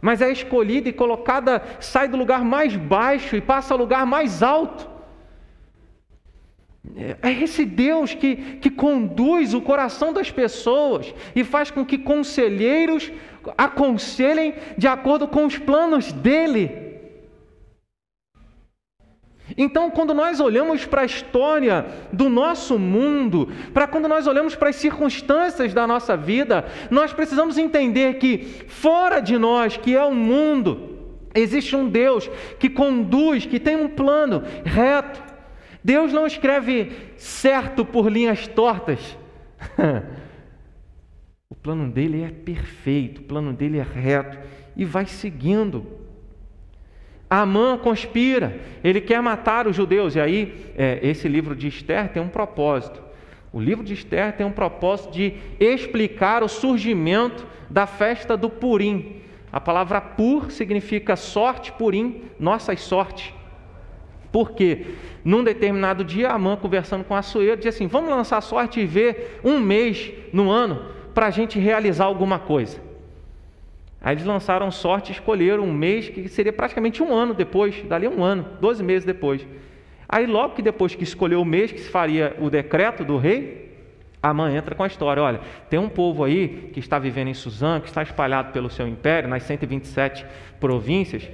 mas 0.00 0.22
é 0.22 0.30
escolhida 0.30 0.88
e 0.88 0.92
colocada, 0.92 1.62
sai 1.80 2.08
do 2.08 2.16
lugar 2.16 2.44
mais 2.44 2.76
baixo 2.76 3.36
e 3.36 3.40
passa 3.40 3.74
ao 3.74 3.78
lugar 3.78 4.06
mais 4.06 4.42
alto. 4.42 4.88
É 7.22 7.30
esse 7.30 7.64
Deus 7.64 8.14
que, 8.14 8.36
que 8.36 8.70
conduz 8.70 9.52
o 9.52 9.60
coração 9.60 10.12
das 10.12 10.30
pessoas 10.30 11.12
e 11.34 11.44
faz 11.44 11.70
com 11.70 11.84
que 11.84 11.98
conselheiros 11.98 13.12
aconselhem 13.56 14.54
de 14.76 14.86
acordo 14.86 15.28
com 15.28 15.44
os 15.44 15.58
planos 15.58 16.12
dele. 16.12 16.87
Então, 19.60 19.90
quando 19.90 20.14
nós 20.14 20.38
olhamos 20.38 20.86
para 20.86 21.02
a 21.02 21.04
história 21.04 21.84
do 22.12 22.28
nosso 22.28 22.78
mundo, 22.78 23.48
para 23.74 23.88
quando 23.88 24.06
nós 24.06 24.28
olhamos 24.28 24.54
para 24.54 24.68
as 24.68 24.76
circunstâncias 24.76 25.74
da 25.74 25.84
nossa 25.84 26.16
vida, 26.16 26.64
nós 26.88 27.12
precisamos 27.12 27.58
entender 27.58 28.18
que 28.18 28.38
fora 28.68 29.18
de 29.18 29.36
nós, 29.36 29.76
que 29.76 29.96
é 29.96 30.04
o 30.04 30.14
mundo, 30.14 30.96
existe 31.34 31.74
um 31.74 31.88
Deus 31.88 32.30
que 32.60 32.70
conduz, 32.70 33.46
que 33.46 33.58
tem 33.58 33.74
um 33.74 33.88
plano 33.88 34.44
reto. 34.64 35.20
Deus 35.82 36.12
não 36.12 36.24
escreve 36.24 36.92
certo 37.16 37.84
por 37.84 38.08
linhas 38.08 38.46
tortas. 38.46 39.18
o 41.50 41.56
plano 41.56 41.90
dele 41.90 42.22
é 42.22 42.30
perfeito, 42.30 43.22
o 43.22 43.24
plano 43.24 43.52
dele 43.52 43.78
é 43.78 43.82
reto 43.82 44.38
e 44.76 44.84
vai 44.84 45.06
seguindo. 45.06 45.97
Amã 47.30 47.76
conspira, 47.76 48.58
ele 48.82 49.00
quer 49.00 49.20
matar 49.20 49.66
os 49.66 49.76
judeus, 49.76 50.16
e 50.16 50.20
aí 50.20 50.72
é, 50.76 50.98
esse 51.02 51.28
livro 51.28 51.54
de 51.54 51.68
Esther 51.68 52.08
tem 52.08 52.22
um 52.22 52.28
propósito. 52.28 53.02
O 53.52 53.60
livro 53.60 53.84
de 53.84 53.94
Esther 53.94 54.34
tem 54.36 54.46
um 54.46 54.52
propósito 54.52 55.12
de 55.12 55.34
explicar 55.60 56.42
o 56.42 56.48
surgimento 56.48 57.46
da 57.68 57.86
festa 57.86 58.36
do 58.36 58.48
Purim. 58.48 59.16
A 59.52 59.60
palavra 59.60 60.00
pur 60.00 60.50
significa 60.50 61.16
sorte, 61.16 61.72
Purim, 61.72 62.22
nossas 62.38 62.80
sortes. 62.80 63.32
Porque 64.30 64.86
num 65.24 65.42
determinado 65.42 66.04
dia, 66.04 66.30
Amã, 66.30 66.56
conversando 66.56 67.04
com 67.04 67.14
a 67.14 67.22
Sueira, 67.22 67.56
disse 67.56 67.68
assim: 67.68 67.86
Vamos 67.86 68.10
lançar 68.10 68.40
sorte 68.42 68.80
e 68.80 68.86
ver 68.86 69.40
um 69.42 69.58
mês 69.58 70.12
no 70.32 70.50
ano 70.50 70.84
para 71.14 71.26
a 71.26 71.30
gente 71.30 71.58
realizar 71.58 72.04
alguma 72.04 72.38
coisa. 72.38 72.87
Aí 74.00 74.14
eles 74.14 74.24
lançaram 74.24 74.70
sorte 74.70 75.12
escolheram 75.12 75.64
um 75.64 75.72
mês 75.72 76.08
que 76.08 76.28
seria 76.28 76.52
praticamente 76.52 77.02
um 77.02 77.12
ano 77.12 77.34
depois, 77.34 77.82
dali 77.82 78.06
um 78.06 78.22
ano, 78.22 78.46
12 78.60 78.82
meses 78.82 79.04
depois. 79.04 79.44
Aí, 80.08 80.26
logo 80.26 80.54
que 80.54 80.62
depois 80.62 80.94
que 80.94 81.04
escolheu 81.04 81.42
o 81.42 81.44
mês 81.44 81.70
que 81.70 81.80
se 81.80 81.90
faria 81.90 82.34
o 82.40 82.48
decreto 82.48 83.04
do 83.04 83.18
rei, 83.18 83.68
a 84.22 84.32
mãe 84.32 84.56
entra 84.56 84.74
com 84.74 84.82
a 84.82 84.86
história: 84.86 85.22
olha, 85.22 85.40
tem 85.68 85.78
um 85.78 85.88
povo 85.88 86.24
aí 86.24 86.70
que 86.72 86.80
está 86.80 86.98
vivendo 86.98 87.28
em 87.28 87.34
Suzã, 87.34 87.78
que 87.78 87.88
está 87.88 88.02
espalhado 88.02 88.52
pelo 88.52 88.70
seu 88.70 88.88
império, 88.88 89.28
nas 89.28 89.42
127 89.42 90.24
províncias, 90.58 91.28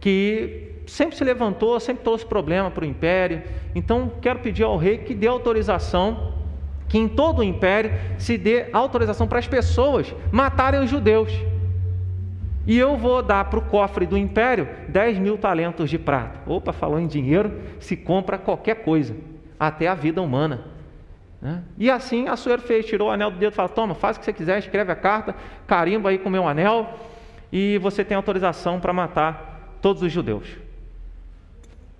que 0.00 0.72
sempre 0.86 1.16
se 1.16 1.24
levantou, 1.24 1.78
sempre 1.78 2.02
trouxe 2.02 2.24
problema 2.24 2.70
para 2.70 2.84
o 2.84 2.86
império. 2.86 3.42
Então, 3.74 4.10
quero 4.22 4.38
pedir 4.38 4.62
ao 4.62 4.78
rei 4.78 4.98
que 4.98 5.14
dê 5.14 5.26
autorização, 5.26 6.32
que 6.88 6.96
em 6.96 7.08
todo 7.08 7.40
o 7.40 7.44
império 7.44 7.92
se 8.16 8.38
dê 8.38 8.66
autorização 8.72 9.28
para 9.28 9.38
as 9.38 9.46
pessoas 9.46 10.14
matarem 10.32 10.80
os 10.80 10.88
judeus. 10.88 11.30
E 12.66 12.78
eu 12.78 12.96
vou 12.96 13.22
dar 13.22 13.44
para 13.44 13.58
o 13.58 13.62
cofre 13.62 14.06
do 14.06 14.16
império 14.16 14.68
10 14.88 15.18
mil 15.18 15.36
talentos 15.36 15.90
de 15.90 15.98
prata. 15.98 16.40
Opa, 16.46 16.72
falou 16.72 16.98
em 16.98 17.06
dinheiro, 17.06 17.60
se 17.78 17.96
compra 17.96 18.38
qualquer 18.38 18.76
coisa, 18.76 19.14
até 19.58 19.86
a 19.86 19.94
vida 19.94 20.22
humana. 20.22 20.64
Né? 21.42 21.62
E 21.76 21.90
assim 21.90 22.26
a 22.26 22.36
Suer 22.36 22.58
fez, 22.58 22.86
tirou 22.86 23.08
o 23.08 23.10
anel 23.10 23.30
do 23.30 23.38
dedo 23.38 23.52
e 23.52 23.54
falou: 23.54 23.68
Toma, 23.68 23.94
faz 23.94 24.16
o 24.16 24.20
que 24.20 24.24
você 24.24 24.32
quiser, 24.32 24.58
escreve 24.58 24.90
a 24.90 24.96
carta, 24.96 25.34
carimba 25.66 26.08
aí 26.08 26.18
com 26.18 26.30
o 26.30 26.32
meu 26.32 26.48
anel, 26.48 26.98
e 27.52 27.76
você 27.78 28.02
tem 28.02 28.16
autorização 28.16 28.80
para 28.80 28.92
matar 28.94 29.76
todos 29.82 30.02
os 30.02 30.10
judeus. 30.10 30.48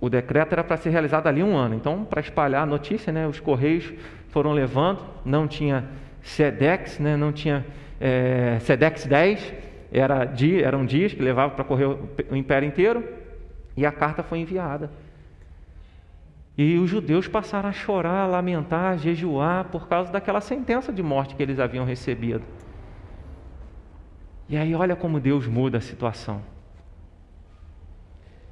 O 0.00 0.08
decreto 0.08 0.52
era 0.52 0.64
para 0.64 0.78
ser 0.78 0.90
realizado 0.90 1.26
ali 1.26 1.42
um 1.42 1.56
ano, 1.56 1.74
então, 1.74 2.04
para 2.04 2.20
espalhar 2.20 2.62
a 2.62 2.66
notícia, 2.66 3.12
né, 3.12 3.26
os 3.26 3.40
correios 3.40 3.92
foram 4.28 4.52
levando, 4.52 5.00
não 5.24 5.46
tinha 5.46 5.84
SEDEX, 6.22 6.98
né, 6.98 7.16
não 7.16 7.32
tinha 7.32 7.64
é, 8.00 8.58
SEDEX 8.60 9.06
10, 9.06 9.54
era 9.94 10.24
dia, 10.24 10.66
eram 10.66 10.84
dias 10.84 11.14
que 11.14 11.22
levava 11.22 11.54
para 11.54 11.64
correr 11.64 11.86
o 11.86 12.34
império 12.34 12.66
inteiro, 12.66 13.04
e 13.76 13.86
a 13.86 13.92
carta 13.92 14.24
foi 14.24 14.40
enviada. 14.40 14.90
E 16.58 16.76
os 16.78 16.90
judeus 16.90 17.28
passaram 17.28 17.68
a 17.68 17.72
chorar, 17.72 18.24
a 18.24 18.26
lamentar, 18.26 18.92
a 18.92 18.96
jejuar 18.96 19.66
por 19.66 19.88
causa 19.88 20.10
daquela 20.10 20.40
sentença 20.40 20.92
de 20.92 21.02
morte 21.02 21.36
que 21.36 21.42
eles 21.42 21.60
haviam 21.60 21.84
recebido. 21.84 22.42
E 24.48 24.56
aí, 24.56 24.74
olha 24.74 24.96
como 24.96 25.20
Deus 25.20 25.46
muda 25.46 25.78
a 25.78 25.80
situação. 25.80 26.42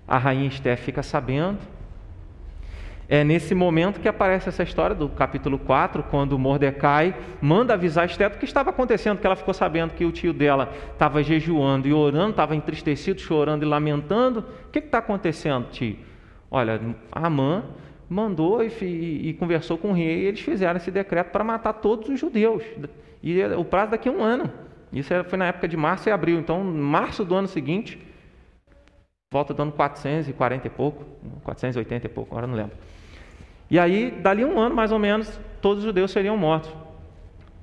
A 0.07 0.19
rainha 0.19 0.49
Esté 0.49 0.77
fica 0.77 1.03
sabendo, 1.03 1.59
é 3.13 3.23
nesse 3.23 3.55
momento 3.55 4.01
que 4.01 4.09
aparece 4.09 4.49
essa 4.49 4.63
história 4.63 4.97
do 4.97 5.07
capítulo 5.07 5.59
4, 5.59 6.03
quando 6.05 6.39
Mordecai 6.39 7.15
manda 7.43 7.75
avisar 7.75 8.07
Esther 8.07 8.31
do 8.31 8.39
que 8.39 8.47
estava 8.47 8.71
acontecendo, 8.71 9.19
que 9.19 9.27
ela 9.27 9.37
ficou 9.37 9.53
sabendo 9.53 9.93
que 9.93 10.03
o 10.03 10.11
tio 10.11 10.33
dela 10.33 10.73
estava 10.91 11.23
jejuando 11.23 11.87
e 11.87 11.93
orando, 11.93 12.31
estava 12.31 12.57
entristecido, 12.57 13.21
chorando 13.21 13.65
e 13.65 13.67
lamentando. 13.67 14.47
O 14.67 14.71
que 14.71 14.79
está 14.79 14.97
acontecendo, 14.97 15.69
tio? 15.71 15.99
Olha, 16.51 16.81
Amã 17.13 17.65
mandou 18.09 18.65
e, 18.65 18.69
e, 18.81 19.29
e, 19.29 19.35
conversou 19.35 19.77
com 19.77 19.91
o 19.91 19.93
rei 19.93 20.23
e 20.23 20.25
eles 20.25 20.41
fizeram 20.41 20.79
esse 20.79 20.91
decreto 20.91 21.33
para 21.33 21.45
matar 21.45 21.75
todos 21.75 22.09
os 22.09 22.19
judeus. 22.19 22.65
E 23.23 23.45
o 23.45 23.65
prazo 23.67 23.91
daqui 23.91 24.09
a 24.09 24.13
um 24.13 24.23
ano. 24.23 24.51
Isso 24.91 25.13
foi 25.25 25.39
na 25.39 25.49
época 25.49 25.69
de 25.69 25.77
março 25.77 26.09
e 26.09 26.13
abril. 26.13 26.39
Então, 26.39 26.65
março 26.65 27.27
do 27.27 27.35
ano 27.35 27.47
seguinte, 27.47 28.01
volta 29.31 29.53
do 29.53 29.61
ano 29.61 29.73
440 29.73 30.67
e 30.67 30.71
pouco, 30.71 31.05
480 31.45 32.07
e 32.07 32.09
pouco, 32.09 32.33
agora 32.33 32.47
não 32.47 32.55
lembro. 32.55 32.75
E 33.73 33.79
aí, 33.79 34.11
dali 34.11 34.45
um 34.45 34.61
ano 34.61 34.75
mais 34.75 34.93
ou 34.93 34.99
menos, 34.99 35.41
todos 35.63 35.79
os 35.79 35.85
judeus 35.85 36.11
seriam 36.11 36.37
mortos. 36.37 36.71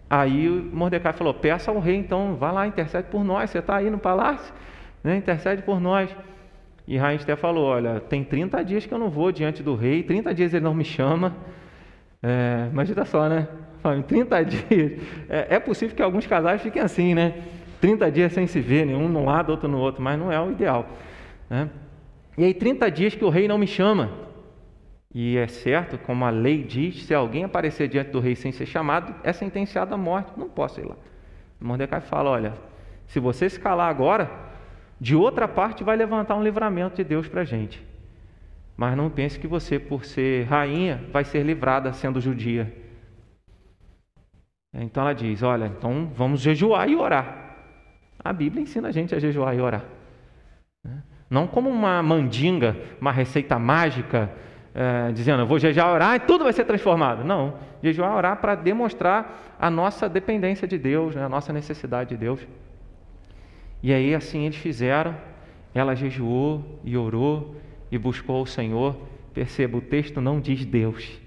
Aí 0.10 0.50
Mordecai 0.50 1.14
falou: 1.14 1.36
peça 1.36 1.70
ao 1.70 1.78
rei, 1.78 1.98
então, 1.98 2.34
vá 2.34 2.52
lá, 2.52 2.66
intercede 2.66 3.10
por 3.12 3.24
nós. 3.24 3.52
Você 3.52 3.60
está 3.60 3.76
aí 3.76 3.92
no 3.92 4.00
palácio, 4.00 4.52
né? 5.04 5.18
intercede 5.18 5.62
por 5.62 5.80
nós. 5.80 6.10
E 6.88 6.98
Rainha 6.98 7.18
Esther 7.18 7.38
falou: 7.38 7.64
Olha, 7.64 8.00
tem 8.00 8.24
30 8.24 8.66
dias 8.66 8.88
que 8.88 8.92
eu 8.92 8.98
não 8.98 9.12
vou 9.12 9.32
diante 9.32 9.62
do 9.62 9.76
rei, 9.76 10.02
30 10.02 10.34
dias 10.34 10.52
ele 10.52 10.64
não 10.64 10.74
me 10.74 10.84
chama. 10.84 11.36
É, 12.24 12.68
imagina 12.72 13.06
só, 13.06 13.30
né? 13.30 13.48
Em 13.96 14.02
30 14.02 14.42
dias. 14.50 15.00
É, 15.30 15.58
é, 15.58 15.60
possível 15.60 15.96
que 15.96 16.02
alguns 16.02 16.26
casais 16.26 16.60
fiquem 16.60 16.82
assim, 16.82 17.14
né? 17.14 17.36
30 17.82 18.12
dias 18.12 18.34
sem 18.34 18.48
se 18.48 18.60
ver, 18.60 18.88
um 18.88 19.08
no 19.08 19.26
lado, 19.26 19.52
outro 19.52 19.70
no 19.70 19.78
outro, 19.78 20.02
mas 20.02 20.18
não 20.18 20.32
é 20.32 20.42
o 20.42 20.50
ideal. 20.50 20.90
Né? 21.48 21.70
E 22.36 22.46
aí, 22.46 22.54
30 22.56 22.90
dias 22.90 23.14
que 23.14 23.24
o 23.24 23.30
rei 23.30 23.48
não 23.48 23.60
me 23.60 23.68
chama. 23.68 24.28
E 25.14 25.38
é 25.38 25.48
certo, 25.48 25.98
como 25.98 26.24
a 26.24 26.30
lei 26.30 26.64
diz, 26.64 27.04
se 27.04 27.14
alguém 27.14 27.44
aparecer 27.44 27.88
diante 27.88 28.12
do 28.12 28.20
rei 28.20 28.36
sem 28.36 28.52
ser 28.52 28.68
chamado, 28.68 29.16
é 29.24 29.34
sentenciado 29.34 29.94
à 29.94 29.98
morte. 29.98 30.32
Não 30.38 30.48
posso 30.48 30.80
ir 30.80 30.86
lá. 30.86 30.96
Mordecai 31.60 32.00
fala: 32.02 32.30
olha, 32.30 32.54
se 33.08 33.20
você 33.20 33.50
se 33.50 33.60
calar 33.60 33.90
agora, 33.90 34.30
de 35.02 35.16
outra 35.16 35.48
parte 35.48 35.84
vai 35.84 35.96
levantar 35.96 36.36
um 36.36 36.44
livramento 36.44 36.98
de 36.98 37.04
Deus 37.04 37.28
para 37.28 37.42
a 37.42 37.46
gente. 37.46 37.84
Mas 38.78 38.96
não 38.96 39.10
pense 39.10 39.40
que 39.40 39.48
você, 39.48 39.80
por 39.80 40.06
ser 40.06 40.46
rainha, 40.46 41.04
vai 41.12 41.24
ser 41.24 41.44
livrada 41.44 41.92
sendo 41.92 42.22
judia. 42.22 42.72
Então 44.72 45.02
ela 45.02 45.14
diz: 45.14 45.42
olha, 45.42 45.66
então 45.66 46.12
vamos 46.16 46.40
jejuar 46.40 46.88
e 46.88 46.96
orar. 46.96 47.58
A 48.24 48.32
Bíblia 48.32 48.62
ensina 48.62 48.90
a 48.90 48.92
gente 48.92 49.16
a 49.16 49.20
jejuar 49.20 49.56
e 49.56 49.60
orar. 49.60 49.86
Não 51.30 51.48
como 51.48 51.70
uma 51.70 52.02
mandinga, 52.04 52.76
uma 53.02 53.12
receita 53.12 53.58
mágica 53.58 54.32
é, 54.74 55.12
dizendo, 55.12 55.42
eu 55.42 55.48
vou 55.48 55.60
jejuar, 55.60 55.94
orar 55.94 56.16
e 56.16 56.20
tudo 56.20 56.44
vai 56.44 56.54
ser 56.54 56.66
transformado. 56.66 57.24
Não, 57.24 57.56
jejuar, 57.82 58.16
orar 58.16 58.38
para 58.38 58.56
demonstrar 58.56 59.56
a 59.60 59.70
nossa 59.70 60.08
dependência 60.08 60.68
de 60.68 60.78
Deus, 60.78 61.16
né, 61.16 61.24
a 61.24 61.30
nossa 61.30 61.52
necessidade 61.52 62.10
de 62.10 62.18
Deus. 62.18 62.46
E 63.82 63.94
aí 63.94 64.14
assim 64.14 64.46
eles 64.46 64.58
fizeram, 64.58 65.16
ela 65.74 65.96
jejuou 65.96 66.80
e 66.84 66.98
orou 66.98 67.56
e 67.92 67.98
buscou 67.98 68.42
o 68.42 68.48
Senhor. 68.48 68.96
Perceba, 69.34 69.78
o 69.78 69.82
texto 69.82 70.20
não 70.20 70.40
diz 70.40 70.66
Deus, 70.66 71.20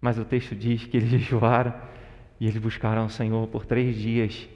mas 0.00 0.18
o 0.18 0.24
texto 0.24 0.54
diz 0.54 0.84
que 0.84 0.96
eles 0.96 1.10
jejuaram 1.10 1.74
e 2.40 2.46
eles 2.46 2.58
buscaram 2.58 3.06
o 3.06 3.10
Senhor 3.10 3.48
por 3.48 3.66
três 3.66 3.96
dias, 3.96 4.48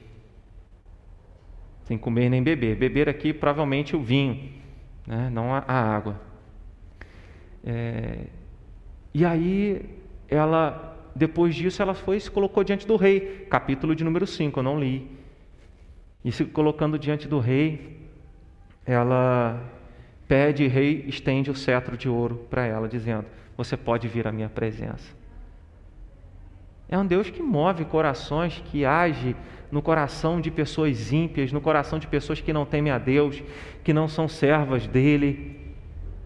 sem 1.83 1.97
comer 1.97 2.29
nem 2.29 2.41
beber. 2.41 2.75
Beber 2.75 3.09
aqui 3.09 3.33
provavelmente 3.33 3.95
o 3.95 4.01
vinho, 4.01 4.51
né? 5.05 5.29
não 5.29 5.53
a, 5.53 5.63
água. 5.67 6.19
É... 7.63 8.25
E 9.13 9.23
aí, 9.23 9.89
ela, 10.27 10.97
depois 11.15 11.55
disso, 11.55 11.81
ela 11.81 11.93
foi 11.93 12.19
se 12.19 12.29
colocou 12.29 12.63
diante 12.63 12.85
do 12.87 12.95
rei. 12.95 13.45
Capítulo 13.49 13.95
de 13.95 14.03
número 14.03 14.25
5, 14.25 14.59
eu 14.59 14.63
não 14.63 14.79
li. 14.79 15.09
E 16.25 16.31
se 16.31 16.45
colocando 16.45 16.97
diante 16.97 17.27
do 17.27 17.39
rei, 17.39 17.99
ela 18.85 19.61
pede, 20.27 20.67
rei, 20.67 21.05
estende 21.07 21.51
o 21.51 21.55
cetro 21.55 21.97
de 21.97 22.09
ouro 22.09 22.47
para 22.49 22.65
ela, 22.65 22.87
dizendo: 22.87 23.25
Você 23.57 23.77
pode 23.77 24.07
vir 24.07 24.27
à 24.27 24.31
minha 24.31 24.49
presença. 24.49 25.13
É 26.89 26.97
um 26.97 27.05
Deus 27.05 27.29
que 27.29 27.41
move 27.41 27.85
corações, 27.85 28.61
que 28.65 28.85
age 28.85 29.35
no 29.71 29.81
coração 29.81 30.39
de 30.39 30.51
pessoas 30.51 31.11
ímpias, 31.11 31.51
no 31.51 31.59
coração 31.59 31.97
de 31.97 32.05
pessoas 32.07 32.39
que 32.39 32.53
não 32.53 32.65
temem 32.65 32.91
a 32.91 32.99
Deus, 32.99 33.41
que 33.83 33.91
não 33.91 34.07
são 34.07 34.27
servas 34.27 34.85
dele, 34.85 35.59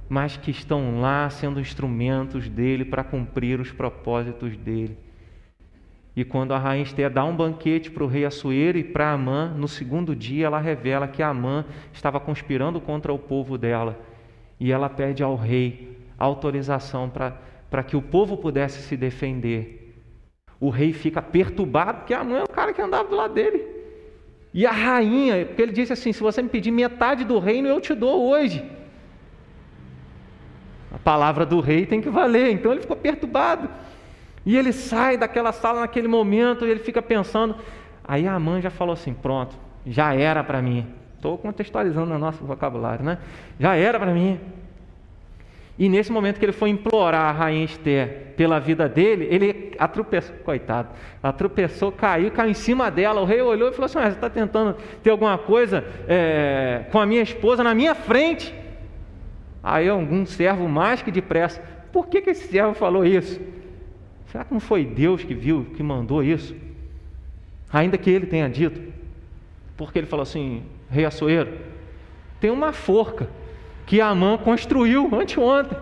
mas 0.10 0.38
que 0.38 0.52
estão 0.52 1.02
lá 1.02 1.30
sendo 1.30 1.60
instrumentos 1.60 2.48
dele 2.48 2.86
para 2.86 3.04
cumprir 3.04 3.60
os 3.60 3.72
propósitos 3.72 4.56
dele. 4.58 4.98
E 6.15 6.24
quando 6.24 6.54
a 6.54 6.58
rainha 6.58 6.84
Esther 6.84 7.12
dá 7.12 7.24
um 7.24 7.36
banquete 7.36 7.91
para 7.91 8.04
o 8.04 8.08
rei 8.08 8.26
Assuero 8.26 8.78
e 8.78 8.84
para 8.84 9.12
Amã, 9.12 9.54
no 9.56 9.67
segundo 9.67 10.15
dia 10.15 10.48
ela 10.48 10.60
revela 10.60 11.08
que 11.08 11.22
Amã 11.22 11.63
estava 11.93 12.20
conspirando 12.20 12.82
contra 12.82 13.13
o 13.13 13.20
povo 13.20 13.56
dela. 13.56 14.00
E 14.60 14.72
ela 14.72 14.89
pede 14.89 15.22
ao 15.22 15.36
rei 15.36 15.96
autorização 16.17 17.08
para 17.08 17.84
que 17.84 17.96
o 17.96 18.02
povo 18.02 18.36
pudesse 18.38 18.82
se 18.82 18.98
defender. 18.98 19.96
O 20.60 20.70
rei 20.70 20.91
fica 20.91 21.22
perturbado, 21.22 22.00
porque 22.00 22.15
a 22.15 22.24
mãe 22.24 22.39
é 22.39 22.43
o 22.43 22.50
cara 22.50 22.74
que 22.74 22.82
andava 22.82 23.08
do 23.08 23.15
lado 23.15 23.36
dele. 23.36 23.63
E 24.52 24.65
a 24.65 24.72
rainha, 24.72 25.46
porque 25.46 25.62
ele 25.62 25.72
disse 25.72 25.93
assim: 25.93 26.12
se 26.12 26.24
você 26.24 26.41
me 26.41 26.50
pedir 26.50 26.72
metade 26.72 27.24
do 27.24 27.38
reino, 27.38 27.67
eu 27.67 27.80
te 27.80 27.93
dou 27.93 28.28
hoje. 28.28 28.65
A 30.98 31.00
palavra 31.00 31.46
do 31.46 31.60
rei 31.60 31.86
tem 31.86 32.02
que 32.02 32.10
valer. 32.10 32.52
Então 32.52 32.72
ele 32.72 32.82
ficou 32.82 32.98
perturbado. 32.98 33.70
E 34.44 34.58
ele 34.58 34.74
sai 34.74 35.16
daquela 35.16 35.52
sala 35.52 35.82
naquele 35.82 36.08
momento 36.08 36.66
e 36.66 36.72
ele 36.72 36.80
fica 36.80 37.02
pensando. 37.02 37.56
Aí 38.04 38.28
a 38.28 38.40
mãe 38.40 38.62
já 38.62 38.72
falou 38.72 38.94
assim: 38.94 39.14
pronto, 39.14 39.56
já 39.86 40.16
era 40.16 40.44
para 40.44 40.60
mim. 40.60 40.88
Estou 41.16 41.38
contextualizando 41.38 42.08
no 42.08 42.18
nosso 42.18 42.44
vocabulário, 42.44 43.06
né? 43.06 43.20
Já 43.60 43.76
era 43.76 44.00
para 44.00 44.12
mim. 44.12 44.40
E 45.78 45.88
nesse 45.88 46.12
momento 46.12 46.40
que 46.40 46.46
ele 46.46 46.52
foi 46.52 46.70
implorar 46.70 47.30
a 47.30 47.32
rainha 47.32 47.64
Esther 47.64 48.34
pela 48.36 48.60
vida 48.60 48.90
dele, 48.90 49.28
ele 49.30 49.76
atropeçou, 49.78 50.36
coitado, 50.38 50.90
atropeçou, 51.22 51.92
caiu, 51.92 52.32
caiu 52.32 52.50
em 52.50 52.56
cima 52.56 52.90
dela. 52.90 53.22
O 53.22 53.26
rei 53.26 53.42
olhou 53.42 53.70
e 53.70 53.72
falou 53.74 53.86
assim: 53.86 54.00
Você 54.00 54.08
está 54.08 54.30
tentando 54.32 54.76
ter 55.04 55.12
alguma 55.12 55.38
coisa 55.38 55.86
é, 56.08 56.86
com 56.92 57.00
a 57.00 57.06
minha 57.06 57.22
esposa 57.22 57.64
na 57.64 57.76
minha 57.76 57.94
frente? 57.94 58.52
Aí 59.70 59.90
algum 59.90 60.26
servo 60.26 60.66
mais 60.70 61.02
que 61.02 61.12
depressa, 61.12 61.62
por 61.92 62.08
que, 62.08 62.22
que 62.22 62.30
esse 62.30 62.48
servo 62.48 62.74
falou 62.74 63.06
isso? 63.06 63.38
Será 64.28 64.46
que 64.46 64.54
não 64.54 64.62
foi 64.62 64.86
Deus 64.86 65.26
que 65.26 65.34
viu, 65.34 65.66
que 65.76 65.84
mandou 65.84 66.24
isso? 66.24 66.56
Ainda 67.70 67.98
que 67.98 68.10
ele 68.10 68.26
tenha 68.28 68.50
dito, 68.50 68.82
porque 69.76 70.00
ele 70.00 70.08
falou 70.08 70.24
assim: 70.24 70.64
Rei 70.90 71.04
Açoeiro, 71.04 71.58
tem 72.40 72.50
uma 72.50 72.72
forca 72.72 73.30
que 73.86 74.00
Amã 74.00 74.38
construiu 74.38 75.14
anteontem. 75.14 75.78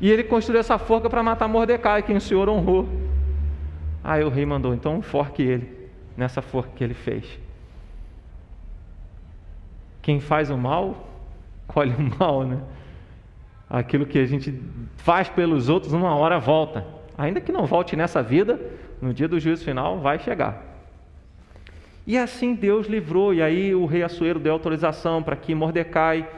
E 0.00 0.08
ele 0.08 0.22
construiu 0.22 0.60
essa 0.60 0.78
forca 0.78 1.10
para 1.10 1.24
matar 1.24 1.48
Mordecai, 1.48 2.04
quem 2.04 2.16
o 2.16 2.20
Senhor 2.20 2.48
honrou. 2.48 2.88
Aí 4.04 4.22
o 4.22 4.28
rei 4.28 4.46
mandou, 4.46 4.74
então 4.74 5.02
forque 5.02 5.42
ele 5.42 5.68
nessa 6.16 6.40
forca 6.40 6.70
que 6.76 6.84
ele 6.84 6.94
fez. 6.94 7.26
Quem 10.00 10.20
faz 10.20 10.50
o 10.50 10.56
mal, 10.56 11.13
colhe 11.66 11.94
o 11.94 12.18
mal, 12.18 12.44
né? 12.44 12.60
Aquilo 13.68 14.06
que 14.06 14.18
a 14.18 14.26
gente 14.26 14.60
faz 14.96 15.28
pelos 15.28 15.68
outros, 15.68 15.92
uma 15.92 16.14
hora 16.14 16.38
volta. 16.38 16.86
Ainda 17.16 17.40
que 17.40 17.52
não 17.52 17.66
volte 17.66 17.96
nessa 17.96 18.22
vida, 18.22 18.60
no 19.00 19.12
dia 19.12 19.28
do 19.28 19.38
juízo 19.38 19.64
final 19.64 19.98
vai 19.98 20.18
chegar. 20.18 20.62
E 22.06 22.18
assim 22.18 22.54
Deus 22.54 22.86
livrou, 22.86 23.32
e 23.32 23.40
aí 23.40 23.74
o 23.74 23.86
rei 23.86 24.02
Assuero 24.02 24.38
deu 24.38 24.52
autorização 24.52 25.22
para 25.22 25.36
que 25.36 25.54
Mordecai 25.54 26.28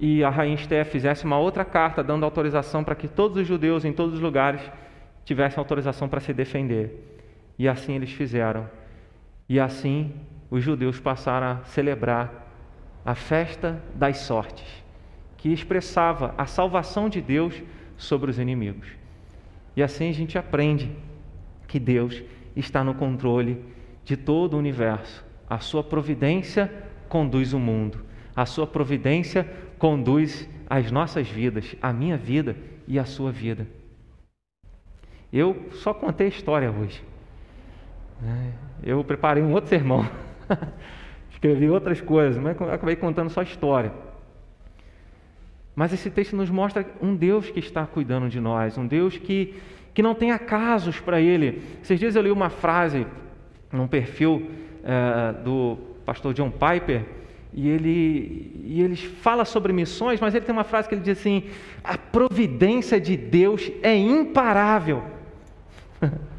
e 0.00 0.24
a 0.24 0.30
rainha 0.30 0.54
Esther 0.54 0.84
fizessem 0.86 1.26
uma 1.26 1.38
outra 1.38 1.64
carta 1.64 2.02
dando 2.02 2.24
autorização 2.24 2.82
para 2.82 2.94
que 2.94 3.06
todos 3.06 3.36
os 3.36 3.46
judeus 3.46 3.84
em 3.84 3.92
todos 3.92 4.14
os 4.14 4.20
lugares 4.20 4.60
tivessem 5.24 5.58
autorização 5.58 6.08
para 6.08 6.20
se 6.20 6.32
defender. 6.32 7.22
E 7.58 7.68
assim 7.68 7.94
eles 7.94 8.10
fizeram. 8.10 8.68
E 9.48 9.60
assim 9.60 10.12
os 10.50 10.62
judeus 10.62 10.98
passaram 10.98 11.46
a 11.46 11.64
celebrar 11.64 12.43
a 13.04 13.14
festa 13.14 13.82
das 13.94 14.18
sortes, 14.18 14.66
que 15.36 15.52
expressava 15.52 16.34
a 16.38 16.46
salvação 16.46 17.08
de 17.08 17.20
Deus 17.20 17.62
sobre 17.96 18.30
os 18.30 18.38
inimigos. 18.38 18.88
E 19.76 19.82
assim 19.82 20.08
a 20.08 20.12
gente 20.12 20.38
aprende 20.38 20.90
que 21.66 21.78
Deus 21.78 22.22
está 22.56 22.82
no 22.82 22.94
controle 22.94 23.62
de 24.04 24.16
todo 24.16 24.54
o 24.54 24.58
universo. 24.58 25.24
A 25.48 25.58
sua 25.58 25.82
providência 25.82 26.72
conduz 27.08 27.52
o 27.52 27.58
mundo. 27.58 28.04
A 28.34 28.46
sua 28.46 28.66
providência 28.66 29.44
conduz 29.78 30.48
as 30.68 30.90
nossas 30.90 31.28
vidas, 31.28 31.76
a 31.82 31.92
minha 31.92 32.16
vida 32.16 32.56
e 32.86 32.98
a 32.98 33.04
sua 33.04 33.30
vida. 33.30 33.66
Eu 35.32 35.68
só 35.72 35.92
contei 35.92 36.26
a 36.26 36.30
história 36.30 36.70
hoje. 36.70 37.02
Né? 38.20 38.52
Eu 38.82 39.02
preparei 39.04 39.42
um 39.42 39.52
outro 39.52 39.68
sermão. 39.68 40.08
Escrevi 41.34 41.68
outras 41.68 42.00
coisas, 42.00 42.40
mas 42.40 42.60
acabei 42.62 42.96
contando 42.96 43.28
só 43.30 43.42
história. 43.42 43.92
Mas 45.76 45.92
esse 45.92 46.08
texto 46.08 46.36
nos 46.36 46.48
mostra 46.48 46.86
um 47.02 47.14
Deus 47.14 47.50
que 47.50 47.58
está 47.58 47.84
cuidando 47.86 48.28
de 48.28 48.40
nós, 48.40 48.78
um 48.78 48.86
Deus 48.86 49.18
que, 49.18 49.54
que 49.92 50.02
não 50.02 50.14
tem 50.14 50.30
acasos 50.30 51.00
para 51.00 51.20
Ele. 51.20 51.62
Esses 51.82 51.98
dias 51.98 52.16
eu 52.16 52.22
li 52.22 52.30
uma 52.30 52.48
frase 52.48 53.06
num 53.72 53.88
perfil 53.88 54.50
é, 54.84 55.32
do 55.42 55.76
pastor 56.06 56.32
John 56.32 56.50
Piper, 56.50 57.04
e 57.56 57.68
ele, 57.68 58.52
e 58.64 58.82
ele 58.82 58.96
fala 58.96 59.44
sobre 59.44 59.72
missões, 59.72 60.20
mas 60.20 60.34
ele 60.34 60.44
tem 60.44 60.52
uma 60.52 60.64
frase 60.64 60.88
que 60.88 60.94
ele 60.94 61.02
diz 61.02 61.18
assim: 61.18 61.44
a 61.84 61.96
providência 61.96 63.00
de 63.00 63.16
Deus 63.16 63.70
é 63.80 63.96
imparável. 63.96 65.04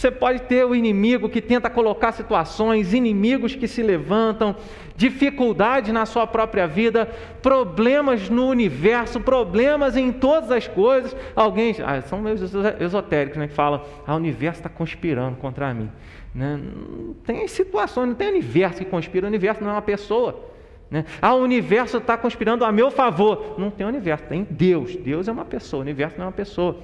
Você 0.00 0.10
pode 0.10 0.40
ter 0.44 0.64
o 0.64 0.74
inimigo 0.74 1.28
que 1.28 1.42
tenta 1.42 1.68
colocar 1.68 2.12
situações, 2.12 2.94
inimigos 2.94 3.54
que 3.54 3.68
se 3.68 3.82
levantam, 3.82 4.56
dificuldades 4.96 5.92
na 5.92 6.06
sua 6.06 6.26
própria 6.26 6.66
vida, 6.66 7.04
problemas 7.42 8.30
no 8.30 8.46
universo, 8.46 9.20
problemas 9.20 9.98
em 9.98 10.10
todas 10.10 10.50
as 10.50 10.66
coisas. 10.66 11.14
Alguém, 11.36 11.76
ah, 11.84 12.00
são 12.00 12.18
meus 12.18 12.40
esotéricos, 12.80 13.36
né, 13.36 13.46
que 13.48 13.52
falam: 13.52 13.82
ah, 14.06 14.14
o 14.14 14.16
universo 14.16 14.60
está 14.60 14.70
conspirando 14.70 15.36
contra 15.36 15.74
mim. 15.74 15.90
Né? 16.34 16.58
Tem 17.26 17.46
situações, 17.46 18.08
não 18.08 18.14
tem 18.14 18.30
universo 18.30 18.78
que 18.78 18.86
conspira, 18.86 19.26
o 19.26 19.28
universo 19.28 19.62
não 19.62 19.68
é 19.68 19.74
uma 19.74 19.82
pessoa. 19.82 20.48
Né? 20.90 21.04
Ah, 21.20 21.34
o 21.34 21.42
universo 21.42 21.98
está 21.98 22.16
conspirando 22.16 22.64
a 22.64 22.72
meu 22.72 22.90
favor. 22.90 23.56
Não 23.58 23.70
tem 23.70 23.86
universo, 23.86 24.24
tem 24.24 24.46
Deus. 24.48 24.96
Deus 24.96 25.28
é 25.28 25.32
uma 25.32 25.44
pessoa, 25.44 25.80
o 25.80 25.82
universo 25.82 26.16
não 26.16 26.24
é 26.24 26.28
uma 26.28 26.32
pessoa. 26.32 26.78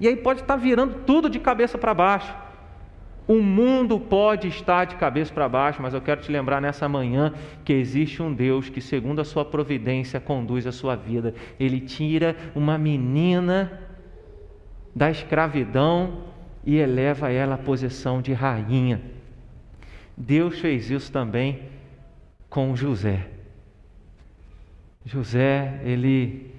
E 0.00 0.08
aí 0.08 0.16
pode 0.16 0.40
estar 0.40 0.56
virando 0.56 1.02
tudo 1.06 1.30
de 1.30 1.38
cabeça 1.38 1.78
para 1.78 1.94
baixo. 1.94 2.34
O 3.26 3.40
mundo 3.40 3.98
pode 3.98 4.48
estar 4.48 4.84
de 4.84 4.96
cabeça 4.96 5.32
para 5.32 5.48
baixo, 5.48 5.80
mas 5.80 5.94
eu 5.94 6.00
quero 6.00 6.20
te 6.20 6.30
lembrar 6.30 6.60
nessa 6.60 6.86
manhã 6.88 7.32
que 7.64 7.72
existe 7.72 8.22
um 8.22 8.32
Deus 8.32 8.68
que, 8.68 8.82
segundo 8.82 9.20
a 9.20 9.24
sua 9.24 9.44
providência, 9.44 10.20
conduz 10.20 10.66
a 10.66 10.72
sua 10.72 10.94
vida. 10.94 11.34
Ele 11.58 11.80
tira 11.80 12.36
uma 12.54 12.76
menina 12.76 13.80
da 14.94 15.10
escravidão 15.10 16.24
e 16.64 16.76
eleva 16.76 17.30
ela 17.30 17.54
à 17.54 17.58
posição 17.58 18.20
de 18.20 18.34
rainha. 18.34 19.00
Deus 20.16 20.60
fez 20.60 20.90
isso 20.90 21.10
também 21.10 21.62
com 22.50 22.76
José. 22.76 23.26
José, 25.04 25.80
ele 25.82 26.53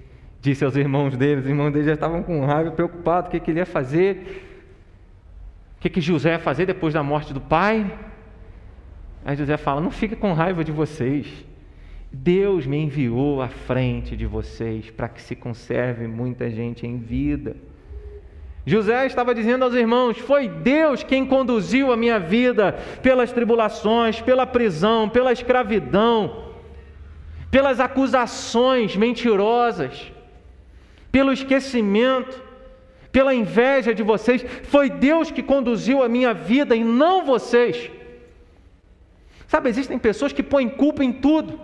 disse 0.46 0.64
aos 0.64 0.76
irmãos 0.76 1.16
dele, 1.16 1.40
os 1.40 1.46
irmãos 1.48 1.72
dele 1.72 1.86
já 1.86 1.94
estavam 1.94 2.22
com 2.22 2.44
raiva, 2.46 2.70
preocupados, 2.70 3.28
o 3.28 3.30
que, 3.32 3.40
que 3.40 3.50
ele 3.50 3.58
ia 3.58 3.66
fazer, 3.66 4.44
o 5.76 5.80
que, 5.80 5.90
que 5.90 6.00
José 6.00 6.30
ia 6.30 6.38
fazer 6.38 6.66
depois 6.66 6.94
da 6.94 7.02
morte 7.02 7.34
do 7.34 7.40
pai. 7.40 7.92
Aí 9.24 9.36
José 9.36 9.56
fala: 9.56 9.80
Não 9.80 9.90
fique 9.90 10.14
com 10.14 10.32
raiva 10.32 10.62
de 10.62 10.70
vocês, 10.70 11.44
Deus 12.12 12.64
me 12.64 12.76
enviou 12.76 13.42
à 13.42 13.48
frente 13.48 14.16
de 14.16 14.24
vocês 14.24 14.88
para 14.88 15.08
que 15.08 15.20
se 15.20 15.34
conserve 15.34 16.06
muita 16.06 16.48
gente 16.48 16.86
em 16.86 16.96
vida. 16.96 17.56
José 18.64 19.04
estava 19.04 19.34
dizendo 19.34 19.64
aos 19.64 19.74
irmãos: 19.74 20.16
Foi 20.16 20.48
Deus 20.48 21.02
quem 21.02 21.26
conduziu 21.26 21.92
a 21.92 21.96
minha 21.96 22.20
vida 22.20 22.72
pelas 23.02 23.32
tribulações, 23.32 24.20
pela 24.20 24.46
prisão, 24.46 25.08
pela 25.08 25.32
escravidão, 25.32 26.52
pelas 27.50 27.80
acusações 27.80 28.96
mentirosas, 28.96 30.12
pelo 31.16 31.32
esquecimento, 31.32 32.42
pela 33.10 33.34
inveja 33.34 33.94
de 33.94 34.02
vocês. 34.02 34.44
Foi 34.64 34.90
Deus 34.90 35.30
que 35.30 35.42
conduziu 35.42 36.02
a 36.02 36.10
minha 36.10 36.34
vida 36.34 36.76
e 36.76 36.84
não 36.84 37.24
vocês. 37.24 37.90
Sabe, 39.48 39.70
existem 39.70 39.98
pessoas 39.98 40.34
que 40.34 40.42
põem 40.42 40.68
culpa 40.68 41.02
em 41.02 41.14
tudo. 41.14 41.58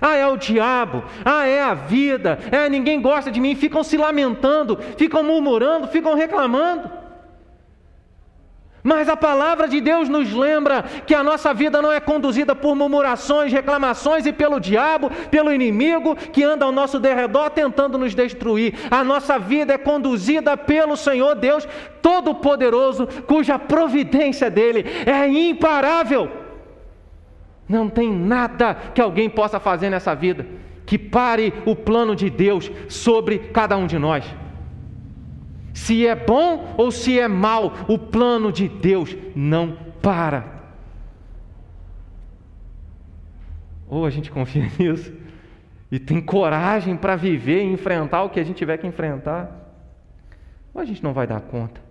Ah, 0.00 0.16
é 0.16 0.26
o 0.26 0.38
diabo. 0.38 1.04
Ah, 1.22 1.46
é 1.46 1.60
a 1.62 1.74
vida. 1.74 2.38
É, 2.50 2.66
ninguém 2.70 3.02
gosta 3.02 3.30
de 3.30 3.42
mim. 3.42 3.54
Ficam 3.54 3.84
se 3.84 3.98
lamentando, 3.98 4.78
ficam 4.96 5.22
murmurando, 5.22 5.88
ficam 5.88 6.14
reclamando. 6.14 6.90
Mas 8.82 9.08
a 9.08 9.16
palavra 9.16 9.68
de 9.68 9.80
Deus 9.80 10.08
nos 10.08 10.32
lembra 10.32 10.82
que 11.06 11.14
a 11.14 11.22
nossa 11.22 11.54
vida 11.54 11.80
não 11.80 11.92
é 11.92 12.00
conduzida 12.00 12.52
por 12.54 12.74
murmurações, 12.74 13.52
reclamações 13.52 14.26
e 14.26 14.32
pelo 14.32 14.58
diabo, 14.58 15.08
pelo 15.30 15.52
inimigo 15.52 16.16
que 16.16 16.42
anda 16.42 16.64
ao 16.64 16.72
nosso 16.72 16.98
derredor 16.98 17.50
tentando 17.50 17.96
nos 17.96 18.12
destruir. 18.12 18.74
A 18.90 19.04
nossa 19.04 19.38
vida 19.38 19.74
é 19.74 19.78
conduzida 19.78 20.56
pelo 20.56 20.96
Senhor 20.96 21.36
Deus 21.36 21.66
Todo-Poderoso, 22.02 23.06
cuja 23.26 23.56
providência 23.56 24.50
dele 24.50 24.84
é 25.06 25.28
imparável. 25.28 26.28
Não 27.68 27.88
tem 27.88 28.12
nada 28.12 28.74
que 28.92 29.00
alguém 29.00 29.30
possa 29.30 29.60
fazer 29.60 29.90
nessa 29.90 30.12
vida 30.12 30.44
que 30.84 30.98
pare 30.98 31.54
o 31.64 31.76
plano 31.76 32.16
de 32.16 32.28
Deus 32.28 32.70
sobre 32.88 33.38
cada 33.38 33.76
um 33.76 33.86
de 33.86 33.98
nós. 33.98 34.24
Se 35.74 36.06
é 36.06 36.14
bom 36.14 36.74
ou 36.76 36.90
se 36.90 37.18
é 37.18 37.28
mal, 37.28 37.72
o 37.88 37.98
plano 37.98 38.52
de 38.52 38.68
Deus 38.68 39.16
não 39.34 39.76
para. 40.02 40.62
Ou 43.88 44.06
a 44.06 44.10
gente 44.10 44.30
confia 44.30 44.70
nisso 44.78 45.12
e 45.90 45.98
tem 45.98 46.22
coragem 46.22 46.96
para 46.96 47.16
viver 47.16 47.62
e 47.62 47.72
enfrentar 47.72 48.22
o 48.22 48.30
que 48.30 48.40
a 48.40 48.44
gente 48.44 48.56
tiver 48.56 48.78
que 48.78 48.86
enfrentar, 48.86 49.50
ou 50.72 50.80
a 50.80 50.84
gente 50.86 51.04
não 51.04 51.12
vai 51.12 51.26
dar 51.26 51.42
conta. 51.42 51.82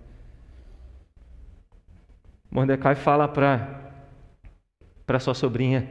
Mordecai 2.50 2.96
fala 2.96 3.28
para 3.28 5.20
sua 5.20 5.36
sobrinha, 5.36 5.88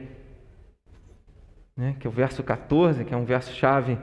né, 1.75 1.95
que 1.99 2.05
é 2.05 2.09
o 2.09 2.13
verso 2.13 2.43
14, 2.43 3.05
que 3.05 3.13
é 3.13 3.17
um 3.17 3.23
verso 3.23 3.53
chave. 3.53 3.97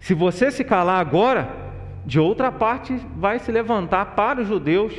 Se 0.00 0.14
você 0.14 0.50
se 0.50 0.64
calar 0.64 0.98
agora, 0.98 1.69
de 2.10 2.18
outra 2.18 2.50
parte 2.50 2.92
vai 3.14 3.38
se 3.38 3.52
levantar 3.52 4.16
para 4.16 4.40
os 4.40 4.48
judeus 4.48 4.92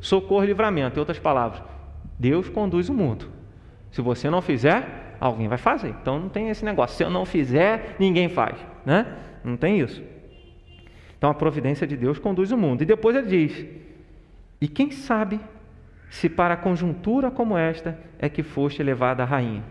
socorro 0.00 0.42
e 0.42 0.48
livramento. 0.48 0.96
Em 0.96 0.98
outras 0.98 1.16
palavras, 1.16 1.62
Deus 2.18 2.48
conduz 2.48 2.88
o 2.88 2.92
mundo. 2.92 3.28
Se 3.92 4.02
você 4.02 4.28
não 4.28 4.42
fizer, 4.42 5.14
alguém 5.20 5.46
vai 5.46 5.58
fazer. 5.58 5.90
Então 5.90 6.18
não 6.18 6.28
tem 6.28 6.48
esse 6.48 6.64
negócio. 6.64 6.96
Se 6.96 7.04
eu 7.04 7.08
não 7.08 7.24
fizer, 7.24 7.94
ninguém 8.00 8.28
faz, 8.28 8.58
né? 8.84 9.06
Não 9.44 9.56
tem 9.56 9.78
isso. 9.78 10.02
Então 11.16 11.30
a 11.30 11.34
providência 11.34 11.86
de 11.86 11.96
Deus 11.96 12.18
conduz 12.18 12.50
o 12.50 12.56
mundo. 12.56 12.82
E 12.82 12.84
depois 12.84 13.14
ele 13.14 13.28
diz: 13.28 13.64
E 14.60 14.66
quem 14.66 14.90
sabe 14.90 15.38
se 16.10 16.28
para 16.28 16.56
conjuntura 16.56 17.30
como 17.30 17.56
esta 17.56 17.96
é 18.18 18.28
que 18.28 18.42
foste 18.42 18.82
levada 18.82 19.22
a 19.22 19.26
rainha. 19.26 19.62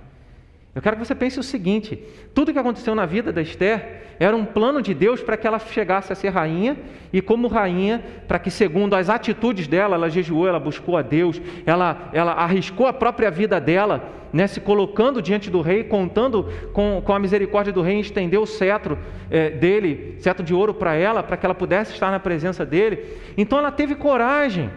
Eu 0.75 0.81
quero 0.81 0.97
que 0.97 1.05
você 1.05 1.15
pense 1.15 1.39
o 1.39 1.43
seguinte: 1.43 1.97
tudo 2.33 2.51
que 2.51 2.59
aconteceu 2.59 2.93
na 2.93 3.05
vida 3.05 3.31
da 3.31 3.41
Esther 3.41 4.03
era 4.19 4.35
um 4.35 4.43
plano 4.43 4.81
de 4.81 4.93
Deus 4.93 5.21
para 5.21 5.37
que 5.37 5.47
ela 5.47 5.57
chegasse 5.57 6.11
a 6.11 6.15
ser 6.15 6.29
rainha, 6.29 6.77
e 7.13 7.21
como 7.21 7.47
rainha, 7.47 8.03
para 8.27 8.37
que, 8.37 8.51
segundo 8.51 8.93
as 8.93 9.09
atitudes 9.09 9.67
dela, 9.67 9.95
ela 9.95 10.09
jejuou, 10.09 10.47
ela 10.47 10.59
buscou 10.59 10.97
a 10.97 11.01
Deus, 11.01 11.41
ela, 11.65 12.09
ela 12.11 12.33
arriscou 12.33 12.87
a 12.87 12.93
própria 12.93 13.31
vida 13.31 13.59
dela, 13.59 14.11
né, 14.33 14.47
se 14.47 14.59
colocando 14.59 15.21
diante 15.21 15.49
do 15.49 15.61
rei, 15.61 15.85
contando 15.85 16.49
com, 16.73 17.01
com 17.03 17.13
a 17.13 17.19
misericórdia 17.19 17.71
do 17.71 17.81
rei, 17.81 18.01
estendeu 18.01 18.41
o 18.41 18.47
cetro 18.47 18.97
é, 19.31 19.51
dele, 19.51 20.17
cetro 20.19 20.43
de 20.43 20.53
ouro 20.53 20.73
para 20.73 20.93
ela, 20.93 21.23
para 21.23 21.37
que 21.37 21.45
ela 21.45 21.55
pudesse 21.55 21.93
estar 21.93 22.11
na 22.11 22.19
presença 22.19 22.65
dele. 22.65 23.05
Então 23.37 23.59
ela 23.59 23.71
teve 23.71 23.95
coragem 23.95 24.69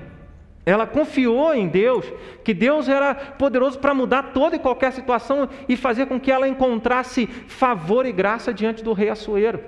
ela 0.69 0.87
confiou 0.87 1.55
em 1.55 1.67
Deus, 1.67 2.05
que 2.45 2.53
Deus 2.53 2.89
era 2.89 3.15
poderoso 3.15 3.79
para 3.79 3.95
mudar 3.95 4.35
toda 4.35 4.57
e 4.57 4.59
qualquer 4.59 4.93
situação 4.93 5.49
e 5.67 5.77
fazer 5.77 6.07
com 6.07 6.21
que 6.21 6.31
ela 6.31 6.47
encontrasse 6.47 7.27
favor 7.27 8.05
e 8.05 8.13
graça 8.13 8.53
diante 8.53 8.85
do 8.85 8.93
rei 8.93 9.09
Assuero. 9.09 9.61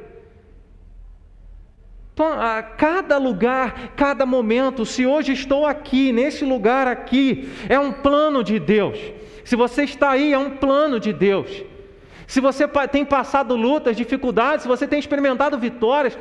Então, 2.12 2.26
a 2.38 2.62
cada 2.62 3.16
lugar, 3.16 3.94
cada 3.96 4.26
momento, 4.26 4.84
se 4.84 5.06
hoje 5.06 5.32
estou 5.32 5.64
aqui, 5.64 6.12
nesse 6.12 6.44
lugar 6.44 6.86
aqui, 6.86 7.48
é 7.66 7.78
um 7.78 7.92
plano 7.92 8.44
de 8.44 8.58
Deus. 8.58 8.98
Se 9.42 9.56
você 9.56 9.84
está 9.84 10.10
aí, 10.10 10.34
é 10.34 10.38
um 10.38 10.50
plano 10.50 11.00
de 11.00 11.14
Deus. 11.14 11.64
Se 12.30 12.40
você 12.40 12.68
tem 12.86 13.04
passado 13.04 13.56
lutas, 13.56 13.96
dificuldades, 13.96 14.62
se 14.62 14.68
você 14.68 14.86
tem 14.86 15.00
experimentado 15.00 15.58
vitórias, 15.58 16.16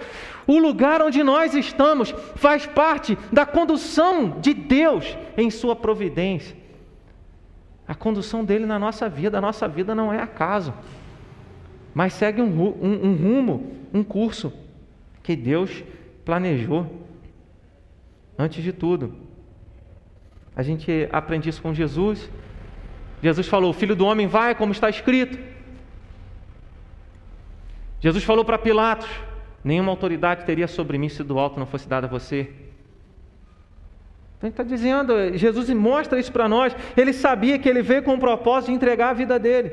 o 0.48 0.58
lugar 0.58 1.04
onde 1.04 1.22
nós 1.22 1.54
estamos 1.54 2.10
faz 2.36 2.66
parte 2.66 3.16
da 3.32 3.46
condução 3.46 4.40
de 4.40 4.52
Deus 4.52 5.16
em 5.38 5.52
Sua 5.52 5.76
providência. 5.76 6.58
A 7.88 7.94
condução 7.94 8.44
dele 8.44 8.66
na 8.66 8.80
nossa 8.80 9.08
vida, 9.08 9.38
a 9.38 9.42
nossa 9.42 9.68
vida 9.68 9.94
não 9.94 10.12
é 10.12 10.20
acaso, 10.20 10.74
mas 11.94 12.14
segue 12.14 12.42
um, 12.42 12.60
um, 12.60 13.10
um 13.10 13.16
rumo, 13.16 13.72
um 13.94 14.04
curso 14.04 14.52
que 15.22 15.36
Deus 15.36 15.84
planejou. 16.26 16.88
Antes 18.36 18.64
de 18.64 18.74
tudo, 18.74 19.14
a 20.56 20.64
gente 20.64 21.08
aprende 21.12 21.50
isso 21.50 21.62
com 21.62 21.72
Jesus. 21.72 22.32
Jesus 23.22 23.48
falou: 23.48 23.70
O 23.70 23.74
filho 23.74 23.96
do 23.96 24.08
homem 24.08 24.26
vai, 24.26 24.56
como 24.56 24.72
está 24.72 24.90
escrito. 24.90 25.49
Jesus 28.00 28.24
falou 28.24 28.46
para 28.46 28.58
Pilatos: 28.58 29.10
Nenhuma 29.64 29.92
autoridade 29.92 30.46
teria 30.46 30.68
sobre 30.68 30.98
mim 30.98 31.10
se 31.10 31.24
do 31.24 31.38
alto 31.38 31.60
não 31.60 31.66
fosse 31.66 31.88
dada 31.88 32.08
a 32.08 32.10
você. 32.10 32.50
Então 34.38 34.48
ele 34.48 34.54
está 34.54 34.64
dizendo, 34.64 35.38
Jesus 35.38 35.70
mostra 35.72 36.18
isso 36.18 36.32
para 36.32 36.48
nós. 36.48 36.74
Ele 36.96 37.12
sabia 37.12 37.60
que 37.60 37.68
ele 37.68 37.82
veio 37.82 38.04
com 38.04 38.14
o 38.14 38.20
propósito 38.20 38.70
de 38.70 38.76
entregar 38.76 39.10
a 39.10 39.14
vida 39.14 39.38
dele. 39.38 39.72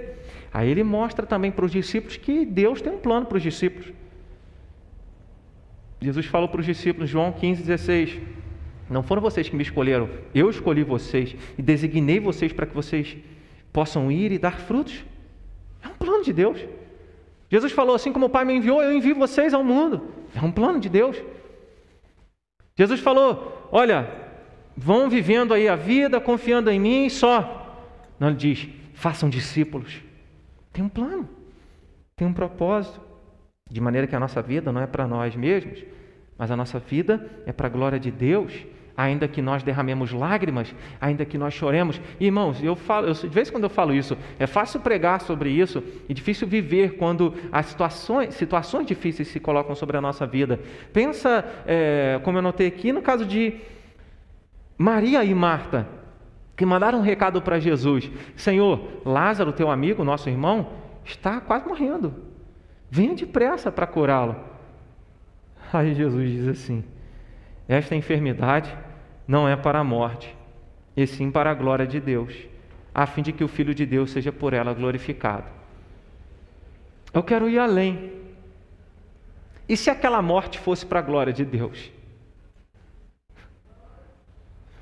Aí 0.53 0.69
ele 0.69 0.83
mostra 0.83 1.25
também 1.25 1.53
para 1.53 1.65
os 1.65 1.71
discípulos 1.71 2.17
que 2.17 2.45
Deus 2.45 2.83
tem 2.83 2.93
um 2.93 2.99
plano 2.99 3.27
para 3.27 3.37
os 3.37 3.43
discípulos. 3.43 3.93
Jesus 6.01 6.27
falou 6.27 6.49
para 6.49 6.61
os 6.61 6.67
discípulos, 6.67 7.09
João 7.09 7.31
15, 7.31 7.63
16: 7.63 8.21
Não 8.91 9.05
foram 9.05 9.23
vocês 9.23 9.49
que 9.49 9.55
me 9.55 9.63
escolheram, 9.63 10.11
eu 10.35 10.51
escolhi 10.51 10.83
vocês 10.83 11.37
e 11.57 11.63
designei 11.63 12.19
vocês 12.19 12.53
para 12.53 12.67
que 12.67 12.75
vocês 12.75 13.17
possam 13.73 14.11
ir 14.11 14.33
e 14.33 14.39
dar 14.39 14.59
frutos. 14.59 15.05
É 15.83 15.89
um 15.89 15.95
plano 15.95 16.25
de 16.25 16.33
Deus. 16.33 16.59
Jesus 17.51 17.73
falou 17.73 17.95
assim: 17.95 18.13
como 18.13 18.27
o 18.27 18.31
Pai 18.31 18.45
me 18.45 18.55
enviou, 18.55 18.83
eu 18.83 18.93
envio 18.93 19.15
vocês 19.15 19.55
ao 19.55 19.65
mundo. 19.65 20.09
É 20.35 20.41
um 20.41 20.53
plano 20.53 20.81
de 20.81 20.89
Deus. 20.89 21.17
Jesus 22.77 23.01
falou: 23.01 23.69
olha, 23.71 24.09
vão 24.77 25.09
vivendo 25.09 25.55
aí 25.55 25.69
a 25.69 25.77
vida, 25.77 26.21
confiando 26.21 26.71
em 26.71 26.81
mim 26.81 27.09
só. 27.09 27.85
Não, 28.19 28.29
ele 28.29 28.37
diz: 28.37 28.69
façam 28.95 29.29
discípulos. 29.29 30.03
Tem 30.73 30.85
um 30.85 30.89
plano, 30.89 31.29
tem 32.15 32.27
um 32.27 32.33
propósito. 32.33 33.01
De 33.69 33.81
maneira 33.81 34.07
que 34.07 34.15
a 34.15 34.21
nossa 34.21 34.41
vida 34.41 34.71
não 34.71 34.81
é 34.81 34.87
para 34.87 35.09
nós 35.09 35.35
mesmos, 35.35 35.83
mas 36.39 36.53
a 36.53 36.57
nossa 36.57 36.79
vida 36.79 37.29
é 37.45 37.53
para 37.53 37.67
a 37.67 37.71
glória 37.71 37.99
de 37.99 38.13
Deus 38.13 38.53
ainda 38.97 39.29
que 39.29 39.43
nós 39.43 39.63
derramemos 39.63 40.13
lágrimas, 40.13 40.75
ainda 41.01 41.25
que 41.25 41.37
nós 41.37 41.53
choremos. 41.53 42.01
irmãos, 42.19 42.63
eu 42.63 42.75
falo, 42.75 43.09
eu, 43.09 43.13
de 43.13 43.29
vez 43.29 43.49
em 43.49 43.53
quando 43.53 43.65
eu 43.65 43.71
falo 43.71 43.93
isso, 43.93 44.17
é 44.39 44.47
fácil 44.47 44.81
pregar 44.81 45.21
sobre 45.21 45.51
isso 45.51 45.83
e 46.09 46.15
difícil 46.15 46.49
viver 46.49 46.97
quando 46.97 47.35
as 47.53 47.67
situações, 47.67 48.35
situações 48.35 48.87
difíceis 48.87 49.29
se 49.29 49.39
colocam 49.39 49.75
sobre 49.75 49.97
a 49.97 50.01
nossa 50.01 50.27
vida. 50.27 50.59
Pensa, 50.93 51.45
é, 51.67 52.21
como 52.25 52.39
eu 52.39 52.43
notei 52.43 52.67
aqui, 52.67 52.93
no 52.93 53.03
caso 53.03 53.27
de 53.27 53.55
Maria 54.79 55.23
e 55.25 55.35
Marta, 55.35 55.87
que 56.57 56.65
mandaram 56.65 56.99
um 56.99 57.03
recado 57.03 57.43
para 57.43 57.61
Jesus: 57.61 58.11
Senhor, 58.35 59.03
Lázaro, 59.05 59.53
teu 59.53 59.71
amigo, 59.71 60.03
nosso 60.05 60.29
irmão, 60.29 60.71
está 61.05 61.41
quase 61.41 61.67
morrendo. 61.67 62.15
Venha 62.91 63.15
depressa 63.15 63.71
para 63.71 63.87
curá-lo. 63.87 64.37
Aí 65.73 65.95
Jesus 65.95 66.31
diz 66.31 66.49
assim: 66.49 66.85
Esta 67.69 67.97
enfermidade 67.97 68.75
não 69.27 69.49
é 69.49 69.57
para 69.57 69.81
a 69.81 69.85
morte, 69.85 70.35
e 70.97 71.07
sim 71.07 71.31
para 71.31 71.51
a 71.51 71.55
glória 71.55 71.87
de 71.87 72.01
Deus, 72.01 72.33
a 72.95 73.07
fim 73.07 73.23
de 73.23 73.33
que 73.33 73.45
o 73.45 73.49
Filho 73.49 73.75
de 73.75 73.85
Deus 73.85 74.11
seja 74.11 74.33
por 74.33 74.55
ela 74.55 74.73
glorificado. 74.73 75.45
Eu 77.13 77.23
quero 77.23 77.49
ir 77.49 77.59
além. 77.59 78.13
E 79.69 79.77
se 79.77 79.91
aquela 79.91 80.23
morte 80.23 80.59
fosse 80.59 80.87
para 80.87 81.01
a 81.01 81.03
glória 81.03 81.33
de 81.33 81.45
Deus? 81.45 81.91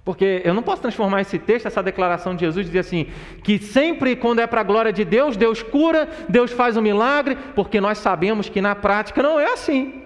Porque 0.04 0.42
eu 0.44 0.52
não 0.52 0.62
posso 0.62 0.82
transformar 0.82 1.22
esse 1.22 1.38
texto, 1.38 1.64
essa 1.64 1.82
declaração 1.82 2.34
de 2.34 2.40
Jesus, 2.40 2.66
dizer 2.66 2.80
assim, 2.80 3.06
que 3.42 3.58
sempre 3.58 4.14
quando 4.14 4.40
é 4.40 4.46
para 4.46 4.60
a 4.60 4.64
glória 4.64 4.92
de 4.92 5.02
Deus, 5.02 5.34
Deus 5.34 5.62
cura, 5.62 6.06
Deus 6.28 6.52
faz 6.52 6.76
um 6.76 6.82
milagre, 6.82 7.36
porque 7.54 7.80
nós 7.80 7.96
sabemos 7.96 8.50
que 8.50 8.60
na 8.60 8.74
prática 8.74 9.22
não 9.22 9.40
é 9.40 9.54
assim. 9.54 10.03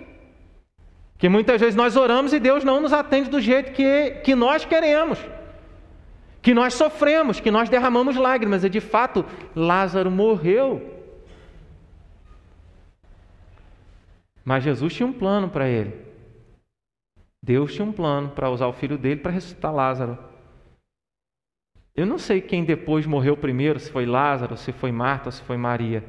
Que 1.18 1.28
muitas 1.28 1.60
vezes 1.60 1.74
nós 1.74 1.96
oramos 1.96 2.32
e 2.32 2.38
Deus 2.38 2.62
não 2.62 2.80
nos 2.80 2.92
atende 2.92 3.28
do 3.28 3.40
jeito 3.40 3.72
que, 3.72 4.10
que 4.22 4.36
nós 4.36 4.64
queremos. 4.64 5.18
Que 6.40 6.54
nós 6.54 6.74
sofremos, 6.74 7.40
que 7.40 7.50
nós 7.50 7.68
derramamos 7.68 8.14
lágrimas. 8.14 8.62
E 8.62 8.70
de 8.70 8.80
fato, 8.80 9.24
Lázaro 9.54 10.12
morreu. 10.12 10.94
Mas 14.44 14.62
Jesus 14.62 14.94
tinha 14.94 15.08
um 15.08 15.12
plano 15.12 15.48
para 15.50 15.68
ele. 15.68 15.92
Deus 17.42 17.74
tinha 17.74 17.84
um 17.84 17.92
plano 17.92 18.28
para 18.30 18.48
usar 18.48 18.68
o 18.68 18.72
filho 18.72 18.96
dele 18.96 19.20
para 19.20 19.32
ressuscitar 19.32 19.74
Lázaro. 19.74 20.16
Eu 21.96 22.06
não 22.06 22.16
sei 22.16 22.40
quem 22.40 22.64
depois 22.64 23.06
morreu 23.06 23.36
primeiro, 23.36 23.80
se 23.80 23.90
foi 23.90 24.06
Lázaro, 24.06 24.56
se 24.56 24.70
foi 24.70 24.92
Marta, 24.92 25.32
se 25.32 25.42
foi 25.42 25.56
Maria. 25.56 26.04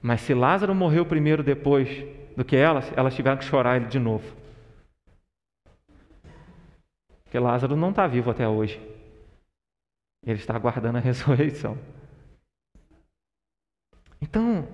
Mas 0.00 0.20
se 0.20 0.32
Lázaro 0.32 0.72
morreu 0.72 1.04
primeiro 1.04 1.42
depois 1.42 1.88
do 2.38 2.44
que 2.44 2.54
elas, 2.54 2.84
elas 2.96 3.16
tiveram 3.16 3.36
que 3.36 3.44
chorar 3.44 3.74
ele 3.74 3.86
de 3.86 3.98
novo. 3.98 4.24
Porque 7.24 7.36
Lázaro 7.36 7.74
não 7.74 7.90
está 7.90 8.06
vivo 8.06 8.30
até 8.30 8.46
hoje. 8.46 8.80
Ele 10.24 10.38
está 10.38 10.54
aguardando 10.54 10.98
a 10.98 11.00
ressurreição. 11.02 11.76
Então, 14.22 14.68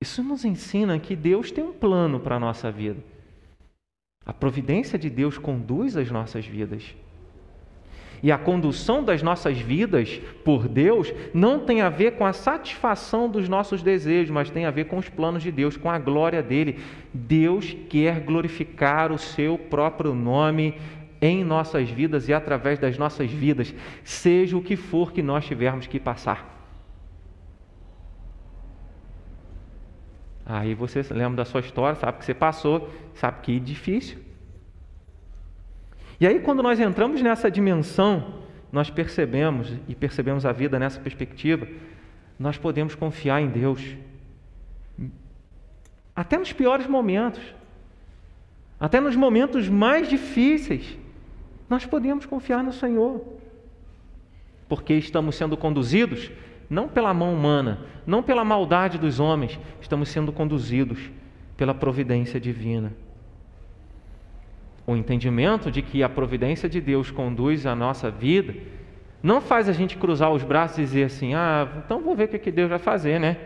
isso 0.00 0.24
nos 0.24 0.46
ensina 0.46 0.98
que 0.98 1.14
Deus 1.14 1.52
tem 1.52 1.62
um 1.62 1.74
plano 1.74 2.18
para 2.18 2.36
a 2.36 2.40
nossa 2.40 2.72
vida. 2.72 3.04
A 4.24 4.32
providência 4.32 4.98
de 4.98 5.10
Deus 5.10 5.36
conduz 5.36 5.94
as 5.94 6.10
nossas 6.10 6.46
vidas. 6.46 6.96
E 8.22 8.30
a 8.30 8.38
condução 8.38 9.02
das 9.02 9.20
nossas 9.20 9.58
vidas 9.58 10.20
por 10.44 10.68
Deus 10.68 11.12
não 11.34 11.58
tem 11.58 11.80
a 11.80 11.88
ver 11.88 12.12
com 12.12 12.24
a 12.24 12.32
satisfação 12.32 13.28
dos 13.28 13.48
nossos 13.48 13.82
desejos, 13.82 14.30
mas 14.30 14.48
tem 14.48 14.64
a 14.64 14.70
ver 14.70 14.84
com 14.84 14.96
os 14.96 15.08
planos 15.08 15.42
de 15.42 15.50
Deus, 15.50 15.76
com 15.76 15.90
a 15.90 15.98
glória 15.98 16.40
dele. 16.40 16.78
Deus 17.12 17.76
quer 17.90 18.20
glorificar 18.20 19.10
o 19.10 19.18
seu 19.18 19.58
próprio 19.58 20.14
nome 20.14 20.76
em 21.20 21.42
nossas 21.42 21.90
vidas 21.90 22.28
e 22.28 22.32
através 22.32 22.78
das 22.78 22.96
nossas 22.96 23.30
vidas, 23.30 23.74
seja 24.04 24.56
o 24.56 24.62
que 24.62 24.76
for 24.76 25.12
que 25.12 25.22
nós 25.22 25.44
tivermos 25.44 25.86
que 25.86 25.98
passar. 25.98 26.52
Aí 30.44 30.74
você 30.74 31.02
lembra 31.10 31.38
da 31.38 31.44
sua 31.44 31.60
história, 31.60 31.98
sabe 31.98 32.18
que 32.18 32.24
você 32.24 32.34
passou, 32.34 32.88
sabe 33.14 33.40
que 33.42 33.56
é 33.56 33.60
difícil. 33.60 34.31
E 36.22 36.26
aí, 36.28 36.38
quando 36.38 36.62
nós 36.62 36.78
entramos 36.78 37.20
nessa 37.20 37.50
dimensão, 37.50 38.34
nós 38.70 38.88
percebemos 38.88 39.72
e 39.88 39.94
percebemos 39.96 40.46
a 40.46 40.52
vida 40.52 40.78
nessa 40.78 41.00
perspectiva, 41.00 41.66
nós 42.38 42.56
podemos 42.56 42.94
confiar 42.94 43.42
em 43.42 43.48
Deus. 43.48 43.96
Até 46.14 46.38
nos 46.38 46.52
piores 46.52 46.86
momentos, 46.86 47.42
até 48.78 49.00
nos 49.00 49.16
momentos 49.16 49.68
mais 49.68 50.08
difíceis, 50.08 50.96
nós 51.68 51.84
podemos 51.86 52.24
confiar 52.24 52.62
no 52.62 52.72
Senhor, 52.72 53.20
porque 54.68 54.94
estamos 54.94 55.34
sendo 55.34 55.56
conduzidos 55.56 56.30
não 56.70 56.86
pela 56.86 57.12
mão 57.12 57.34
humana, 57.34 57.80
não 58.06 58.22
pela 58.22 58.44
maldade 58.44 58.96
dos 58.96 59.18
homens, 59.18 59.58
estamos 59.80 60.08
sendo 60.08 60.32
conduzidos 60.32 61.00
pela 61.56 61.74
providência 61.74 62.38
divina. 62.38 62.92
O 64.92 64.96
entendimento 64.96 65.70
de 65.70 65.80
que 65.80 66.02
a 66.02 66.08
providência 66.08 66.68
de 66.68 66.78
Deus 66.78 67.10
conduz 67.10 67.64
a 67.64 67.74
nossa 67.74 68.10
vida 68.10 68.54
não 69.22 69.40
faz 69.40 69.66
a 69.66 69.72
gente 69.72 69.96
cruzar 69.96 70.30
os 70.30 70.42
braços 70.42 70.78
e 70.78 70.82
dizer 70.82 71.04
assim: 71.04 71.32
ah, 71.32 71.66
então 71.82 72.00
vou 72.00 72.14
ver 72.14 72.24
o 72.24 72.38
que 72.38 72.50
Deus 72.50 72.68
vai 72.68 72.78
fazer, 72.78 73.18
né? 73.18 73.38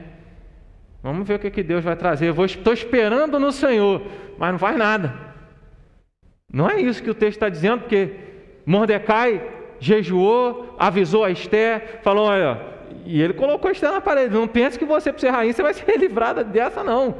Vamos 1.02 1.28
ver 1.28 1.34
o 1.34 1.38
que 1.38 1.62
Deus 1.62 1.84
vai 1.84 1.94
trazer. 1.94 2.28
Eu 2.28 2.44
estou 2.44 2.72
esperando 2.72 3.38
no 3.38 3.52
Senhor, 3.52 4.02
mas 4.36 4.50
não 4.50 4.58
faz 4.58 4.76
nada. 4.76 5.14
Não 6.52 6.68
é 6.68 6.80
isso 6.80 7.00
que 7.00 7.10
o 7.10 7.14
texto 7.14 7.36
está 7.36 7.48
dizendo, 7.48 7.82
porque 7.82 8.10
Mordecai 8.64 9.40
jejuou, 9.78 10.74
avisou 10.76 11.22
a 11.22 11.30
Esther, 11.30 12.00
falou: 12.02 12.26
olha, 12.26 12.60
e 13.04 13.22
ele 13.22 13.34
colocou 13.34 13.68
a 13.68 13.72
estrela 13.72 13.96
na 13.96 14.00
parede. 14.00 14.34
Não 14.34 14.48
pense 14.48 14.76
que 14.76 14.84
você, 14.84 15.12
por 15.12 15.20
ser 15.20 15.30
rainha, 15.30 15.52
você 15.52 15.62
vai 15.62 15.74
ser 15.74 15.94
livrada 15.96 16.42
dessa, 16.42 16.82
não. 16.82 17.14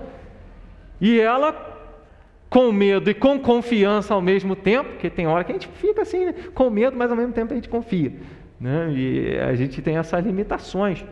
E 1.01 1.21
ela, 1.21 1.53
com 2.49 2.71
medo 2.73 3.11
e 3.11 3.15
com 3.15 3.39
confiança 3.39 4.15
ao 4.15 4.21
mesmo 4.21 4.55
tempo, 4.55 4.91
porque 4.91 5.11
tem 5.11 5.27
hora 5.27 5.45
que 5.45 5.53
a 5.53 5.55
gente 5.55 5.69
fica 5.69 6.03
assim, 6.03 6.27
né? 6.27 6.35
com 6.55 6.71
medo, 6.71 6.97
mas 6.97 7.11
ao 7.11 7.17
mesmo 7.17 7.33
tempo 7.33 7.53
a 7.53 7.57
gente 7.57 7.69
confia. 7.69 8.13
Né? 8.61 8.93
E 8.93 9.39
a 9.39 9.55
gente 9.55 9.83
tem 9.83 9.97
essas 9.97 10.25
limitações. 10.25 11.05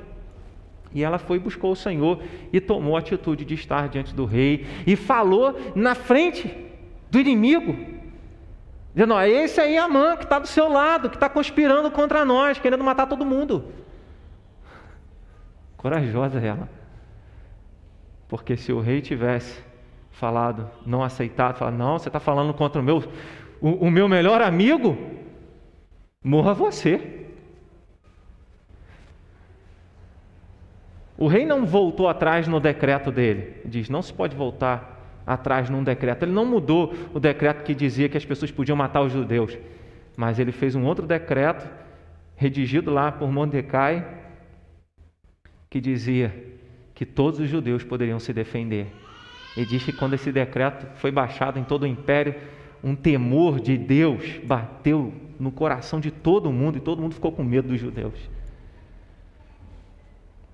E 0.94 1.02
ela 1.02 1.18
foi 1.18 1.38
buscou 1.38 1.72
o 1.72 1.76
Senhor 1.76 2.22
e 2.52 2.60
tomou 2.60 2.96
a 2.96 3.00
atitude 3.00 3.44
de 3.44 3.54
estar 3.54 3.88
diante 3.88 4.14
do 4.14 4.24
rei 4.24 4.64
e 4.86 4.94
falou 4.94 5.58
na 5.74 5.94
frente 5.94 6.54
do 7.10 7.18
inimigo, 7.18 7.76
dizendo: 8.94 9.20
esse 9.22 9.60
aí 9.60 9.74
é 9.74 9.80
a 9.80 9.88
mãe 9.88 10.16
que 10.16 10.22
está 10.22 10.38
do 10.38 10.46
seu 10.46 10.68
lado, 10.68 11.10
que 11.10 11.16
está 11.16 11.28
conspirando 11.28 11.90
contra 11.90 12.24
nós, 12.24 12.60
querendo 12.60 12.84
matar 12.84 13.06
todo 13.06 13.26
mundo. 13.26 13.72
Corajosa 15.76 16.38
ela. 16.38 16.68
Porque 18.28 18.56
se 18.56 18.72
o 18.72 18.80
rei 18.80 19.00
tivesse 19.00 19.60
falado, 20.14 20.70
não 20.86 21.02
aceitado, 21.02 21.58
falado, 21.58 21.76
não, 21.76 21.98
você 21.98 22.08
está 22.08 22.20
falando 22.20 22.54
contra 22.54 22.80
o 22.80 22.84
meu, 22.84 23.02
o, 23.60 23.86
o 23.86 23.90
meu 23.90 24.08
melhor 24.08 24.40
amigo, 24.40 24.96
morra 26.22 26.54
você. 26.54 27.26
O 31.16 31.26
rei 31.26 31.44
não 31.44 31.64
voltou 31.64 32.08
atrás 32.08 32.48
no 32.48 32.58
decreto 32.58 33.10
dele. 33.10 33.60
Diz: 33.64 33.88
não 33.88 34.02
se 34.02 34.12
pode 34.12 34.34
voltar 34.34 35.22
atrás 35.26 35.70
num 35.70 35.82
decreto. 35.82 36.24
Ele 36.24 36.32
não 36.32 36.44
mudou 36.44 36.92
o 37.12 37.20
decreto 37.20 37.62
que 37.62 37.74
dizia 37.74 38.08
que 38.08 38.16
as 38.16 38.24
pessoas 38.24 38.50
podiam 38.50 38.76
matar 38.76 39.00
os 39.02 39.12
judeus. 39.12 39.56
Mas 40.16 40.38
ele 40.38 40.52
fez 40.52 40.74
um 40.74 40.84
outro 40.84 41.06
decreto, 41.06 41.68
redigido 42.36 42.92
lá 42.92 43.10
por 43.12 43.30
Mordecai, 43.30 44.06
que 45.70 45.80
dizia 45.80 46.34
que 46.94 47.04
todos 47.04 47.40
os 47.40 47.48
judeus 47.48 47.82
poderiam 47.82 48.18
se 48.18 48.32
defender. 48.32 48.92
E 49.56 49.64
diz 49.64 49.84
que 49.84 49.92
quando 49.92 50.14
esse 50.14 50.32
decreto 50.32 50.86
foi 50.96 51.10
baixado 51.10 51.58
em 51.58 51.64
todo 51.64 51.82
o 51.82 51.86
império, 51.86 52.34
um 52.82 52.94
temor 52.94 53.60
de 53.60 53.78
Deus 53.78 54.38
bateu 54.44 55.12
no 55.38 55.50
coração 55.50 56.00
de 56.00 56.10
todo 56.10 56.52
mundo 56.52 56.78
e 56.78 56.80
todo 56.80 57.00
mundo 57.00 57.14
ficou 57.14 57.32
com 57.32 57.42
medo 57.42 57.68
dos 57.68 57.80
judeus. 57.80 58.14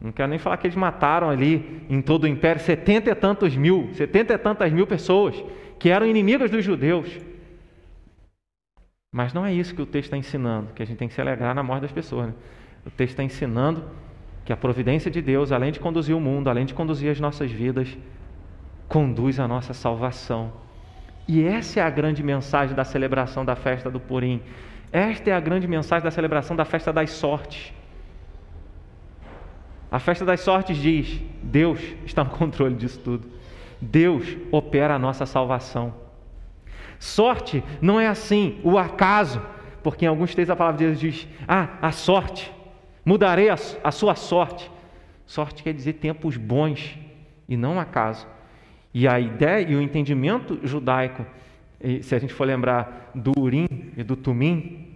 Não 0.01 0.13
quero 0.13 0.29
nem 0.29 0.39
falar 0.39 0.57
que 0.57 0.67
eles 0.67 0.77
mataram 0.77 1.29
ali 1.29 1.83
em 1.89 2.01
todo 2.01 2.25
o 2.25 2.27
império 2.27 2.63
setenta 2.63 3.11
e 3.11 3.15
tantos 3.15 3.55
mil, 3.55 3.91
setenta 3.93 4.33
e 4.33 4.39
tantas 4.39 4.73
mil 4.73 4.87
pessoas 4.87 5.43
que 5.79 5.91
eram 5.91 6.07
inimigas 6.07 6.51
dos 6.51 6.65
judeus. 6.65 7.19
Mas 9.13 9.35
não 9.35 9.45
é 9.45 9.53
isso 9.53 9.75
que 9.75 9.83
o 9.83 9.87
texto 9.87 10.07
está 10.07 10.17
ensinando, 10.17 10.73
que 10.73 10.83
a 10.83 10.87
gente 10.87 10.97
tem 10.97 11.09
que 11.09 11.15
se 11.15 11.21
alegrar 11.21 11.55
na 11.55 11.63
morte 11.63 11.83
das 11.83 11.93
pessoas. 11.93 12.29
Né? 12.29 12.35
O 12.87 12.91
texto 12.91 13.11
está 13.11 13.25
ensinando 13.25 13.85
que 14.45 14.53
a 14.53 14.57
providência 14.57 15.11
de 15.11 15.21
Deus, 15.21 15.53
além 15.53 15.73
de 15.73 15.81
conduzir 15.81 16.17
o 16.17 16.21
mundo, 16.21 16.49
além 16.49 16.65
de 16.65 16.73
conduzir 16.73 17.11
as 17.11 17.21
nossas 17.21 17.51
vidas, 17.51 17.99
conduz 18.91 19.39
a 19.39 19.47
nossa 19.47 19.73
salvação. 19.73 20.53
E 21.29 21.45
essa 21.45 21.79
é 21.79 21.83
a 21.83 21.89
grande 21.89 22.25
mensagem 22.25 22.75
da 22.75 22.83
celebração 22.83 23.45
da 23.45 23.55
festa 23.55 23.89
do 23.89 24.01
Purim. 24.01 24.43
Esta 24.91 25.31
é 25.31 25.33
a 25.33 25.39
grande 25.39 25.69
mensagem 25.69 26.03
da 26.03 26.11
celebração 26.11 26.57
da 26.57 26.65
festa 26.65 26.93
das 26.93 27.11
sortes. 27.11 27.73
A 29.93 30.01
festa 30.01 30.25
das 30.25 30.41
sortes 30.41 30.77
diz: 30.77 31.23
Deus 31.41 31.81
está 32.05 32.25
no 32.25 32.31
controle 32.31 32.75
disso 32.75 32.99
tudo. 32.99 33.31
Deus 33.81 34.37
opera 34.51 34.97
a 34.97 34.99
nossa 34.99 35.25
salvação. 35.25 35.95
Sorte 36.99 37.63
não 37.81 38.01
é 38.01 38.09
assim, 38.09 38.61
o 38.65 38.77
acaso, 38.77 39.41
porque 39.85 40.05
em 40.05 40.09
alguns 40.09 40.35
textos 40.35 40.51
a 40.51 40.57
palavra 40.57 40.79
de 40.79 40.87
Deus 40.87 40.99
diz: 40.99 41.29
Ah, 41.47 41.79
a 41.81 41.93
sorte 41.93 42.53
mudarei 43.05 43.51
a, 43.51 43.57
a 43.85 43.93
sua 43.93 44.17
sorte. 44.17 44.69
Sorte 45.27 45.63
quer 45.63 45.73
dizer 45.73 45.93
tempos 45.93 46.37
bons 46.37 46.99
e 47.49 47.57
não 47.57 47.79
acaso. 47.79 48.27
E 48.93 49.07
a 49.07 49.19
ideia 49.21 49.69
e 49.69 49.77
o 49.77 49.81
entendimento 49.81 50.59
judaico, 50.63 51.25
se 52.03 52.15
a 52.15 52.19
gente 52.19 52.35
for 52.35 52.45
lembrar 52.45 53.11
do 53.15 53.33
Urim 53.39 53.67
e 53.97 54.03
do 54.03 54.17
Tumim, 54.17 54.89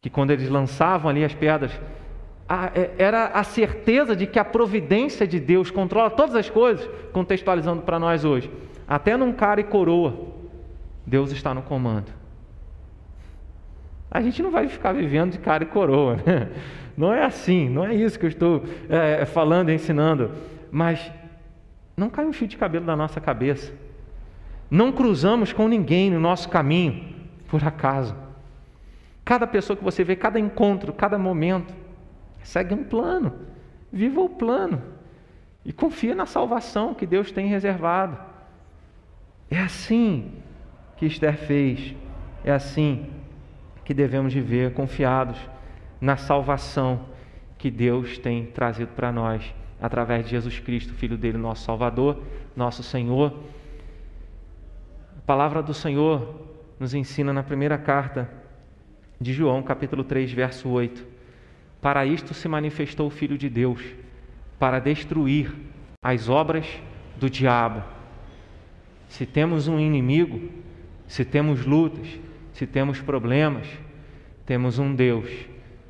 que 0.00 0.10
quando 0.10 0.30
eles 0.30 0.48
lançavam 0.48 1.10
ali 1.10 1.24
as 1.24 1.34
pedras, 1.34 1.72
é, 2.74 2.90
era 2.98 3.26
a 3.28 3.42
certeza 3.42 4.14
de 4.14 4.26
que 4.26 4.38
a 4.38 4.44
providência 4.44 5.26
de 5.26 5.40
Deus 5.40 5.70
controla 5.70 6.10
todas 6.10 6.34
as 6.34 6.48
coisas, 6.48 6.88
contextualizando 7.12 7.82
para 7.82 7.98
nós 7.98 8.24
hoje. 8.24 8.50
Até 8.86 9.16
num 9.16 9.32
cara 9.32 9.60
e 9.60 9.64
coroa, 9.64 10.28
Deus 11.06 11.32
está 11.32 11.52
no 11.52 11.62
comando 11.62 12.18
a 14.10 14.20
gente 14.22 14.42
não 14.42 14.50
vai 14.50 14.68
ficar 14.68 14.92
vivendo 14.92 15.32
de 15.32 15.38
cara 15.38 15.64
e 15.64 15.66
coroa. 15.66 16.16
Né? 16.24 16.48
Não 16.96 17.12
é 17.12 17.24
assim, 17.24 17.68
não 17.68 17.84
é 17.84 17.94
isso 17.94 18.18
que 18.18 18.26
eu 18.26 18.28
estou 18.28 18.64
é, 18.88 19.24
falando 19.24 19.70
e 19.70 19.74
ensinando. 19.74 20.32
Mas 20.70 21.12
não 21.98 22.08
cai 22.08 22.24
um 22.24 22.32
fio 22.32 22.46
de 22.46 22.56
cabelo 22.56 22.86
da 22.86 22.94
nossa 22.94 23.20
cabeça. 23.20 23.72
Não 24.70 24.92
cruzamos 24.92 25.52
com 25.52 25.66
ninguém 25.66 26.10
no 26.10 26.20
nosso 26.20 26.48
caminho 26.48 27.12
por 27.48 27.66
acaso. 27.66 28.14
Cada 29.24 29.48
pessoa 29.48 29.76
que 29.76 29.82
você 29.82 30.04
vê, 30.04 30.14
cada 30.14 30.38
encontro, 30.38 30.92
cada 30.92 31.18
momento, 31.18 31.74
segue 32.42 32.72
um 32.72 32.84
plano. 32.84 33.32
Viva 33.92 34.20
o 34.20 34.28
plano. 34.28 34.80
E 35.64 35.72
confia 35.72 36.14
na 36.14 36.24
salvação 36.24 36.94
que 36.94 37.04
Deus 37.04 37.32
tem 37.32 37.48
reservado. 37.48 38.16
É 39.50 39.58
assim 39.58 40.34
que 40.96 41.04
Esther 41.04 41.36
fez. 41.36 41.96
É 42.44 42.52
assim 42.52 43.10
que 43.84 43.92
devemos 43.92 44.32
viver, 44.32 44.72
confiados 44.72 45.38
na 46.00 46.16
salvação 46.16 47.06
que 47.58 47.72
Deus 47.72 48.18
tem 48.18 48.46
trazido 48.46 48.92
para 48.94 49.10
nós 49.10 49.52
através 49.80 50.24
de 50.24 50.30
Jesus 50.30 50.58
Cristo, 50.58 50.92
Filho 50.94 51.16
dele, 51.16 51.38
nosso 51.38 51.64
Salvador, 51.64 52.22
nosso 52.56 52.82
Senhor. 52.82 53.32
A 55.16 55.20
palavra 55.26 55.62
do 55.62 55.74
Senhor 55.74 56.46
nos 56.78 56.94
ensina 56.94 57.32
na 57.32 57.42
primeira 57.42 57.78
carta 57.78 58.28
de 59.20 59.32
João, 59.32 59.62
capítulo 59.62 60.04
3, 60.04 60.32
verso 60.32 60.68
8. 60.68 61.04
Para 61.80 62.04
isto 62.06 62.34
se 62.34 62.48
manifestou 62.48 63.06
o 63.06 63.10
Filho 63.10 63.38
de 63.38 63.48
Deus, 63.48 63.82
para 64.58 64.80
destruir 64.80 65.54
as 66.02 66.28
obras 66.28 66.66
do 67.16 67.30
diabo. 67.30 67.82
Se 69.08 69.24
temos 69.24 69.68
um 69.68 69.78
inimigo, 69.78 70.50
se 71.06 71.24
temos 71.24 71.64
lutas, 71.64 72.06
se 72.52 72.66
temos 72.66 73.00
problemas, 73.00 73.66
temos 74.44 74.78
um 74.78 74.94
Deus 74.94 75.30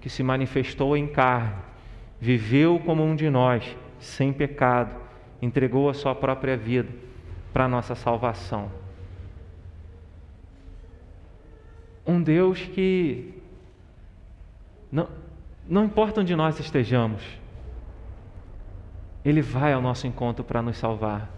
que 0.01 0.09
se 0.09 0.22
manifestou 0.22 0.97
em 0.97 1.07
carne, 1.07 1.55
viveu 2.21 2.81
como 2.81 3.05
um 3.05 3.14
de 3.14 3.29
nós, 3.31 3.77
sem 3.99 4.33
pecado, 4.33 4.95
entregou 5.41 5.89
a 5.89 5.95
sua 5.95 6.14
própria 6.14 6.57
vida 6.57 6.89
para 7.53 7.64
a 7.64 7.69
nossa 7.69 7.95
salvação. 7.95 8.71
Um 12.07 12.23
Deus 12.23 12.61
que 12.61 13.35
não, 14.91 15.09
não 15.69 15.85
importa 15.85 16.21
onde 16.21 16.35
nós 16.35 16.59
estejamos, 16.59 17.23
Ele 19.25 19.43
vai 19.43 19.73
ao 19.73 19.83
nosso 19.83 20.07
encontro 20.07 20.43
para 20.43 20.62
nos 20.62 20.79
salvar. 20.79 21.31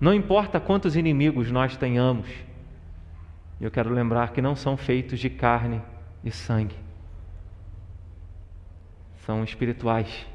Não 0.00 0.12
importa 0.12 0.60
quantos 0.60 0.96
inimigos 0.96 1.50
nós 1.50 1.76
tenhamos, 1.76 2.28
eu 3.60 3.70
quero 3.70 3.90
lembrar 3.90 4.32
que 4.32 4.42
não 4.42 4.54
são 4.54 4.76
feitos 4.76 5.18
de 5.18 5.30
carne 5.30 5.80
e 6.22 6.30
sangue, 6.30 6.76
são 9.24 9.42
espirituais. 9.42 10.26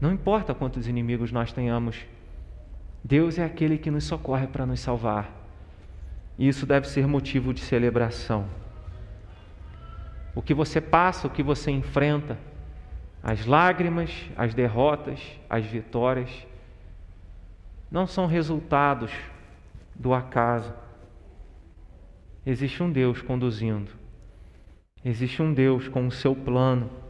Não 0.00 0.12
importa 0.12 0.54
quantos 0.54 0.88
inimigos 0.88 1.30
nós 1.30 1.52
tenhamos, 1.52 2.04
Deus 3.04 3.38
é 3.38 3.44
aquele 3.44 3.78
que 3.78 3.90
nos 3.90 4.04
socorre 4.04 4.46
para 4.46 4.66
nos 4.66 4.80
salvar. 4.80 5.30
E 6.38 6.48
isso 6.48 6.66
deve 6.66 6.88
ser 6.88 7.06
motivo 7.06 7.54
de 7.54 7.60
celebração. 7.60 8.46
O 10.34 10.42
que 10.42 10.54
você 10.54 10.80
passa, 10.80 11.26
o 11.26 11.30
que 11.30 11.42
você 11.42 11.70
enfrenta, 11.70 12.38
as 13.22 13.46
lágrimas, 13.46 14.10
as 14.36 14.54
derrotas, 14.54 15.20
as 15.48 15.64
vitórias, 15.64 16.30
não 17.90 18.06
são 18.06 18.26
resultados 18.26 19.12
do 19.94 20.12
acaso. 20.14 20.72
Existe 22.44 22.82
um 22.82 22.90
Deus 22.90 23.22
conduzindo. 23.22 23.92
Existe 25.04 25.42
um 25.42 25.52
Deus 25.52 25.86
com 25.86 26.06
o 26.06 26.10
seu 26.10 26.34
plano 26.34 27.01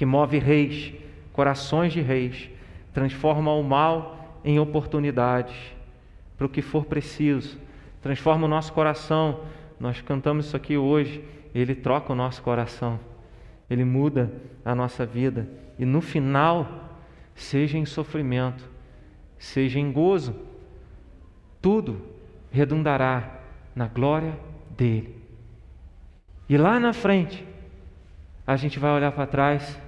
que 0.00 0.06
move 0.06 0.38
reis 0.38 0.94
corações 1.30 1.92
de 1.92 2.00
reis, 2.00 2.48
transforma 2.90 3.52
o 3.52 3.62
mal 3.62 4.40
em 4.42 4.58
oportunidades 4.58 5.54
para 6.38 6.46
o 6.46 6.48
que 6.48 6.62
for 6.62 6.86
preciso, 6.86 7.58
transforma 8.00 8.46
o 8.46 8.48
nosso 8.48 8.72
coração. 8.72 9.40
Nós 9.78 10.00
cantamos 10.00 10.46
isso 10.46 10.56
aqui 10.56 10.74
hoje, 10.74 11.22
ele 11.54 11.74
troca 11.74 12.14
o 12.14 12.16
nosso 12.16 12.40
coração, 12.40 12.98
ele 13.68 13.84
muda 13.84 14.32
a 14.64 14.74
nossa 14.74 15.04
vida 15.04 15.46
e 15.78 15.84
no 15.84 16.00
final, 16.00 16.96
seja 17.34 17.76
em 17.76 17.84
sofrimento, 17.84 18.64
seja 19.36 19.78
em 19.78 19.92
gozo, 19.92 20.34
tudo 21.60 22.00
redundará 22.50 23.38
na 23.76 23.86
glória 23.86 24.34
dele. 24.70 25.14
E 26.48 26.56
lá 26.56 26.80
na 26.80 26.94
frente, 26.94 27.46
a 28.46 28.56
gente 28.56 28.78
vai 28.78 28.92
olhar 28.92 29.12
para 29.12 29.26
trás 29.26 29.78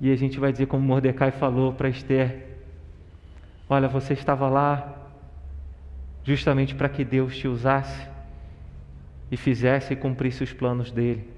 e 0.00 0.12
a 0.12 0.16
gente 0.16 0.38
vai 0.38 0.52
dizer 0.52 0.66
como 0.66 0.86
Mordecai 0.86 1.30
falou 1.30 1.72
para 1.72 1.88
Esther: 1.88 2.46
Olha, 3.68 3.88
você 3.88 4.12
estava 4.12 4.48
lá 4.48 4.94
justamente 6.22 6.74
para 6.74 6.88
que 6.88 7.04
Deus 7.04 7.36
te 7.36 7.48
usasse 7.48 8.06
e 9.30 9.36
fizesse 9.36 9.92
e 9.92 9.96
cumprisse 9.96 10.42
os 10.42 10.52
planos 10.52 10.90
dele 10.90 11.28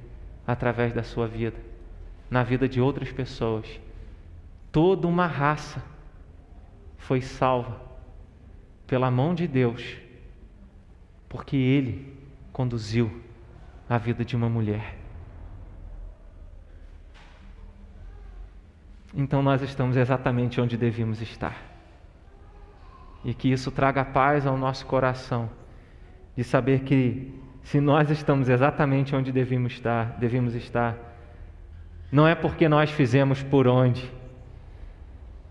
através 0.46 0.92
da 0.92 1.02
sua 1.02 1.26
vida, 1.26 1.56
na 2.30 2.42
vida 2.42 2.68
de 2.68 2.80
outras 2.80 3.12
pessoas. 3.12 3.66
Toda 4.72 5.06
uma 5.06 5.26
raça 5.26 5.82
foi 6.96 7.20
salva 7.20 7.80
pela 8.86 9.10
mão 9.10 9.34
de 9.34 9.46
Deus, 9.46 9.96
porque 11.28 11.56
ele 11.56 12.12
conduziu 12.52 13.22
a 13.88 13.98
vida 13.98 14.24
de 14.24 14.34
uma 14.34 14.48
mulher. 14.48 14.96
Então 19.14 19.42
nós 19.42 19.62
estamos 19.62 19.96
exatamente 19.96 20.60
onde 20.60 20.76
devíamos 20.76 21.20
estar. 21.20 21.56
E 23.24 23.34
que 23.34 23.50
isso 23.50 23.70
traga 23.70 24.04
paz 24.04 24.46
ao 24.46 24.56
nosso 24.56 24.86
coração, 24.86 25.50
de 26.36 26.44
saber 26.44 26.80
que 26.80 27.34
se 27.62 27.80
nós 27.80 28.10
estamos 28.10 28.48
exatamente 28.48 29.14
onde 29.14 29.32
devíamos 29.32 29.72
estar, 29.72 30.16
devíamos 30.18 30.54
estar, 30.54 30.96
não 32.10 32.26
é 32.26 32.34
porque 32.34 32.68
nós 32.68 32.90
fizemos 32.90 33.42
por 33.42 33.66
onde, 33.66 34.10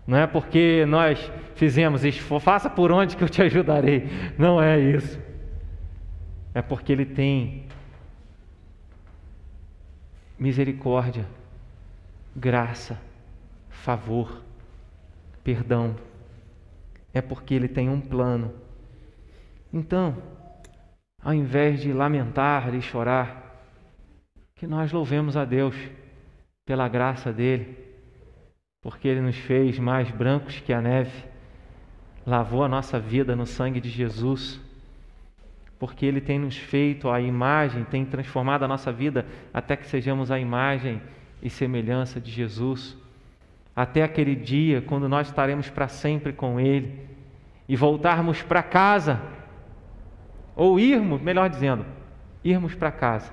não 0.06 0.16
é 0.16 0.26
porque 0.26 0.84
nós 0.86 1.30
fizemos 1.54 2.04
isso, 2.04 2.40
faça 2.40 2.70
por 2.70 2.90
onde 2.90 3.16
que 3.16 3.22
eu 3.22 3.28
te 3.28 3.42
ajudarei. 3.42 4.08
Não 4.38 4.60
é 4.60 4.78
isso. 4.78 5.20
É 6.54 6.62
porque 6.62 6.90
Ele 6.90 7.04
tem 7.04 7.66
misericórdia, 10.38 11.26
graça 12.34 12.98
favor, 13.78 14.42
perdão. 15.42 15.96
É 17.12 17.20
porque 17.20 17.54
Ele 17.54 17.68
tem 17.68 17.88
um 17.88 18.00
plano. 18.00 18.52
Então, 19.72 20.16
ao 21.22 21.34
invés 21.34 21.80
de 21.80 21.92
lamentar 21.92 22.74
e 22.74 22.80
chorar, 22.80 23.48
que 24.54 24.66
nós 24.66 24.92
louvemos 24.92 25.36
a 25.36 25.44
Deus 25.44 25.74
pela 26.66 26.88
graça 26.88 27.32
dele, 27.32 27.76
porque 28.82 29.08
ele 29.08 29.20
nos 29.20 29.36
fez 29.36 29.78
mais 29.78 30.10
brancos 30.10 30.60
que 30.60 30.72
a 30.72 30.80
neve, 30.80 31.24
lavou 32.26 32.62
a 32.62 32.68
nossa 32.68 32.98
vida 32.98 33.34
no 33.34 33.46
sangue 33.46 33.80
de 33.80 33.88
Jesus, 33.88 34.60
porque 35.78 36.04
ele 36.04 36.20
tem 36.20 36.38
nos 36.38 36.56
feito 36.56 37.08
a 37.08 37.20
imagem, 37.20 37.84
tem 37.84 38.04
transformado 38.04 38.64
a 38.64 38.68
nossa 38.68 38.92
vida 38.92 39.24
até 39.52 39.76
que 39.76 39.86
sejamos 39.86 40.30
a 40.30 40.38
imagem 40.38 41.00
e 41.42 41.48
semelhança 41.48 42.20
de 42.20 42.30
Jesus 42.30 42.96
até 43.78 44.02
aquele 44.02 44.34
dia 44.34 44.82
quando 44.82 45.08
nós 45.08 45.28
estaremos 45.28 45.70
para 45.70 45.86
sempre 45.86 46.32
com 46.32 46.58
Ele 46.58 46.98
e 47.68 47.76
voltarmos 47.76 48.42
para 48.42 48.60
casa, 48.60 49.20
ou 50.56 50.80
irmos, 50.80 51.22
melhor 51.22 51.48
dizendo, 51.48 51.86
irmos 52.42 52.74
para 52.74 52.90
casa. 52.90 53.32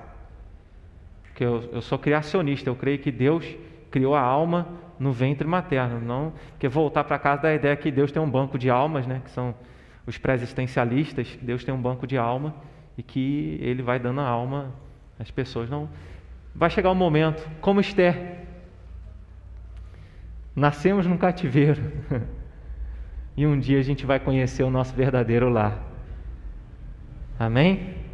Porque 1.24 1.44
eu, 1.44 1.68
eu 1.72 1.82
sou 1.82 1.98
criacionista, 1.98 2.70
eu 2.70 2.76
creio 2.76 3.00
que 3.00 3.10
Deus 3.10 3.44
criou 3.90 4.14
a 4.14 4.20
alma 4.20 4.68
no 5.00 5.10
ventre 5.10 5.48
materno, 5.48 6.00
não 6.00 6.32
que 6.60 6.68
voltar 6.68 7.02
para 7.02 7.18
casa 7.18 7.42
da 7.42 7.52
ideia 7.52 7.74
que 7.74 7.90
Deus 7.90 8.12
tem 8.12 8.22
um 8.22 8.30
banco 8.30 8.56
de 8.56 8.70
almas, 8.70 9.04
né, 9.04 9.22
que 9.24 9.32
são 9.32 9.52
os 10.06 10.16
pré-existencialistas, 10.16 11.36
Deus 11.42 11.64
tem 11.64 11.74
um 11.74 11.82
banco 11.82 12.06
de 12.06 12.16
alma 12.16 12.54
e 12.96 13.02
que 13.02 13.58
ele 13.60 13.82
vai 13.82 13.98
dando 13.98 14.20
a 14.20 14.28
alma 14.28 14.72
às 15.18 15.28
pessoas. 15.28 15.68
Não 15.68 15.88
vai 16.54 16.70
chegar 16.70 16.92
um 16.92 16.94
momento, 16.94 17.44
como 17.60 17.80
Esther, 17.80 18.45
Nascemos 20.56 21.06
num 21.06 21.18
cativeiro. 21.18 21.82
e 23.36 23.46
um 23.46 23.60
dia 23.60 23.78
a 23.78 23.82
gente 23.82 24.06
vai 24.06 24.18
conhecer 24.18 24.62
o 24.62 24.70
nosso 24.70 24.94
verdadeiro 24.94 25.50
lar. 25.50 25.78
Amém? 27.38 28.05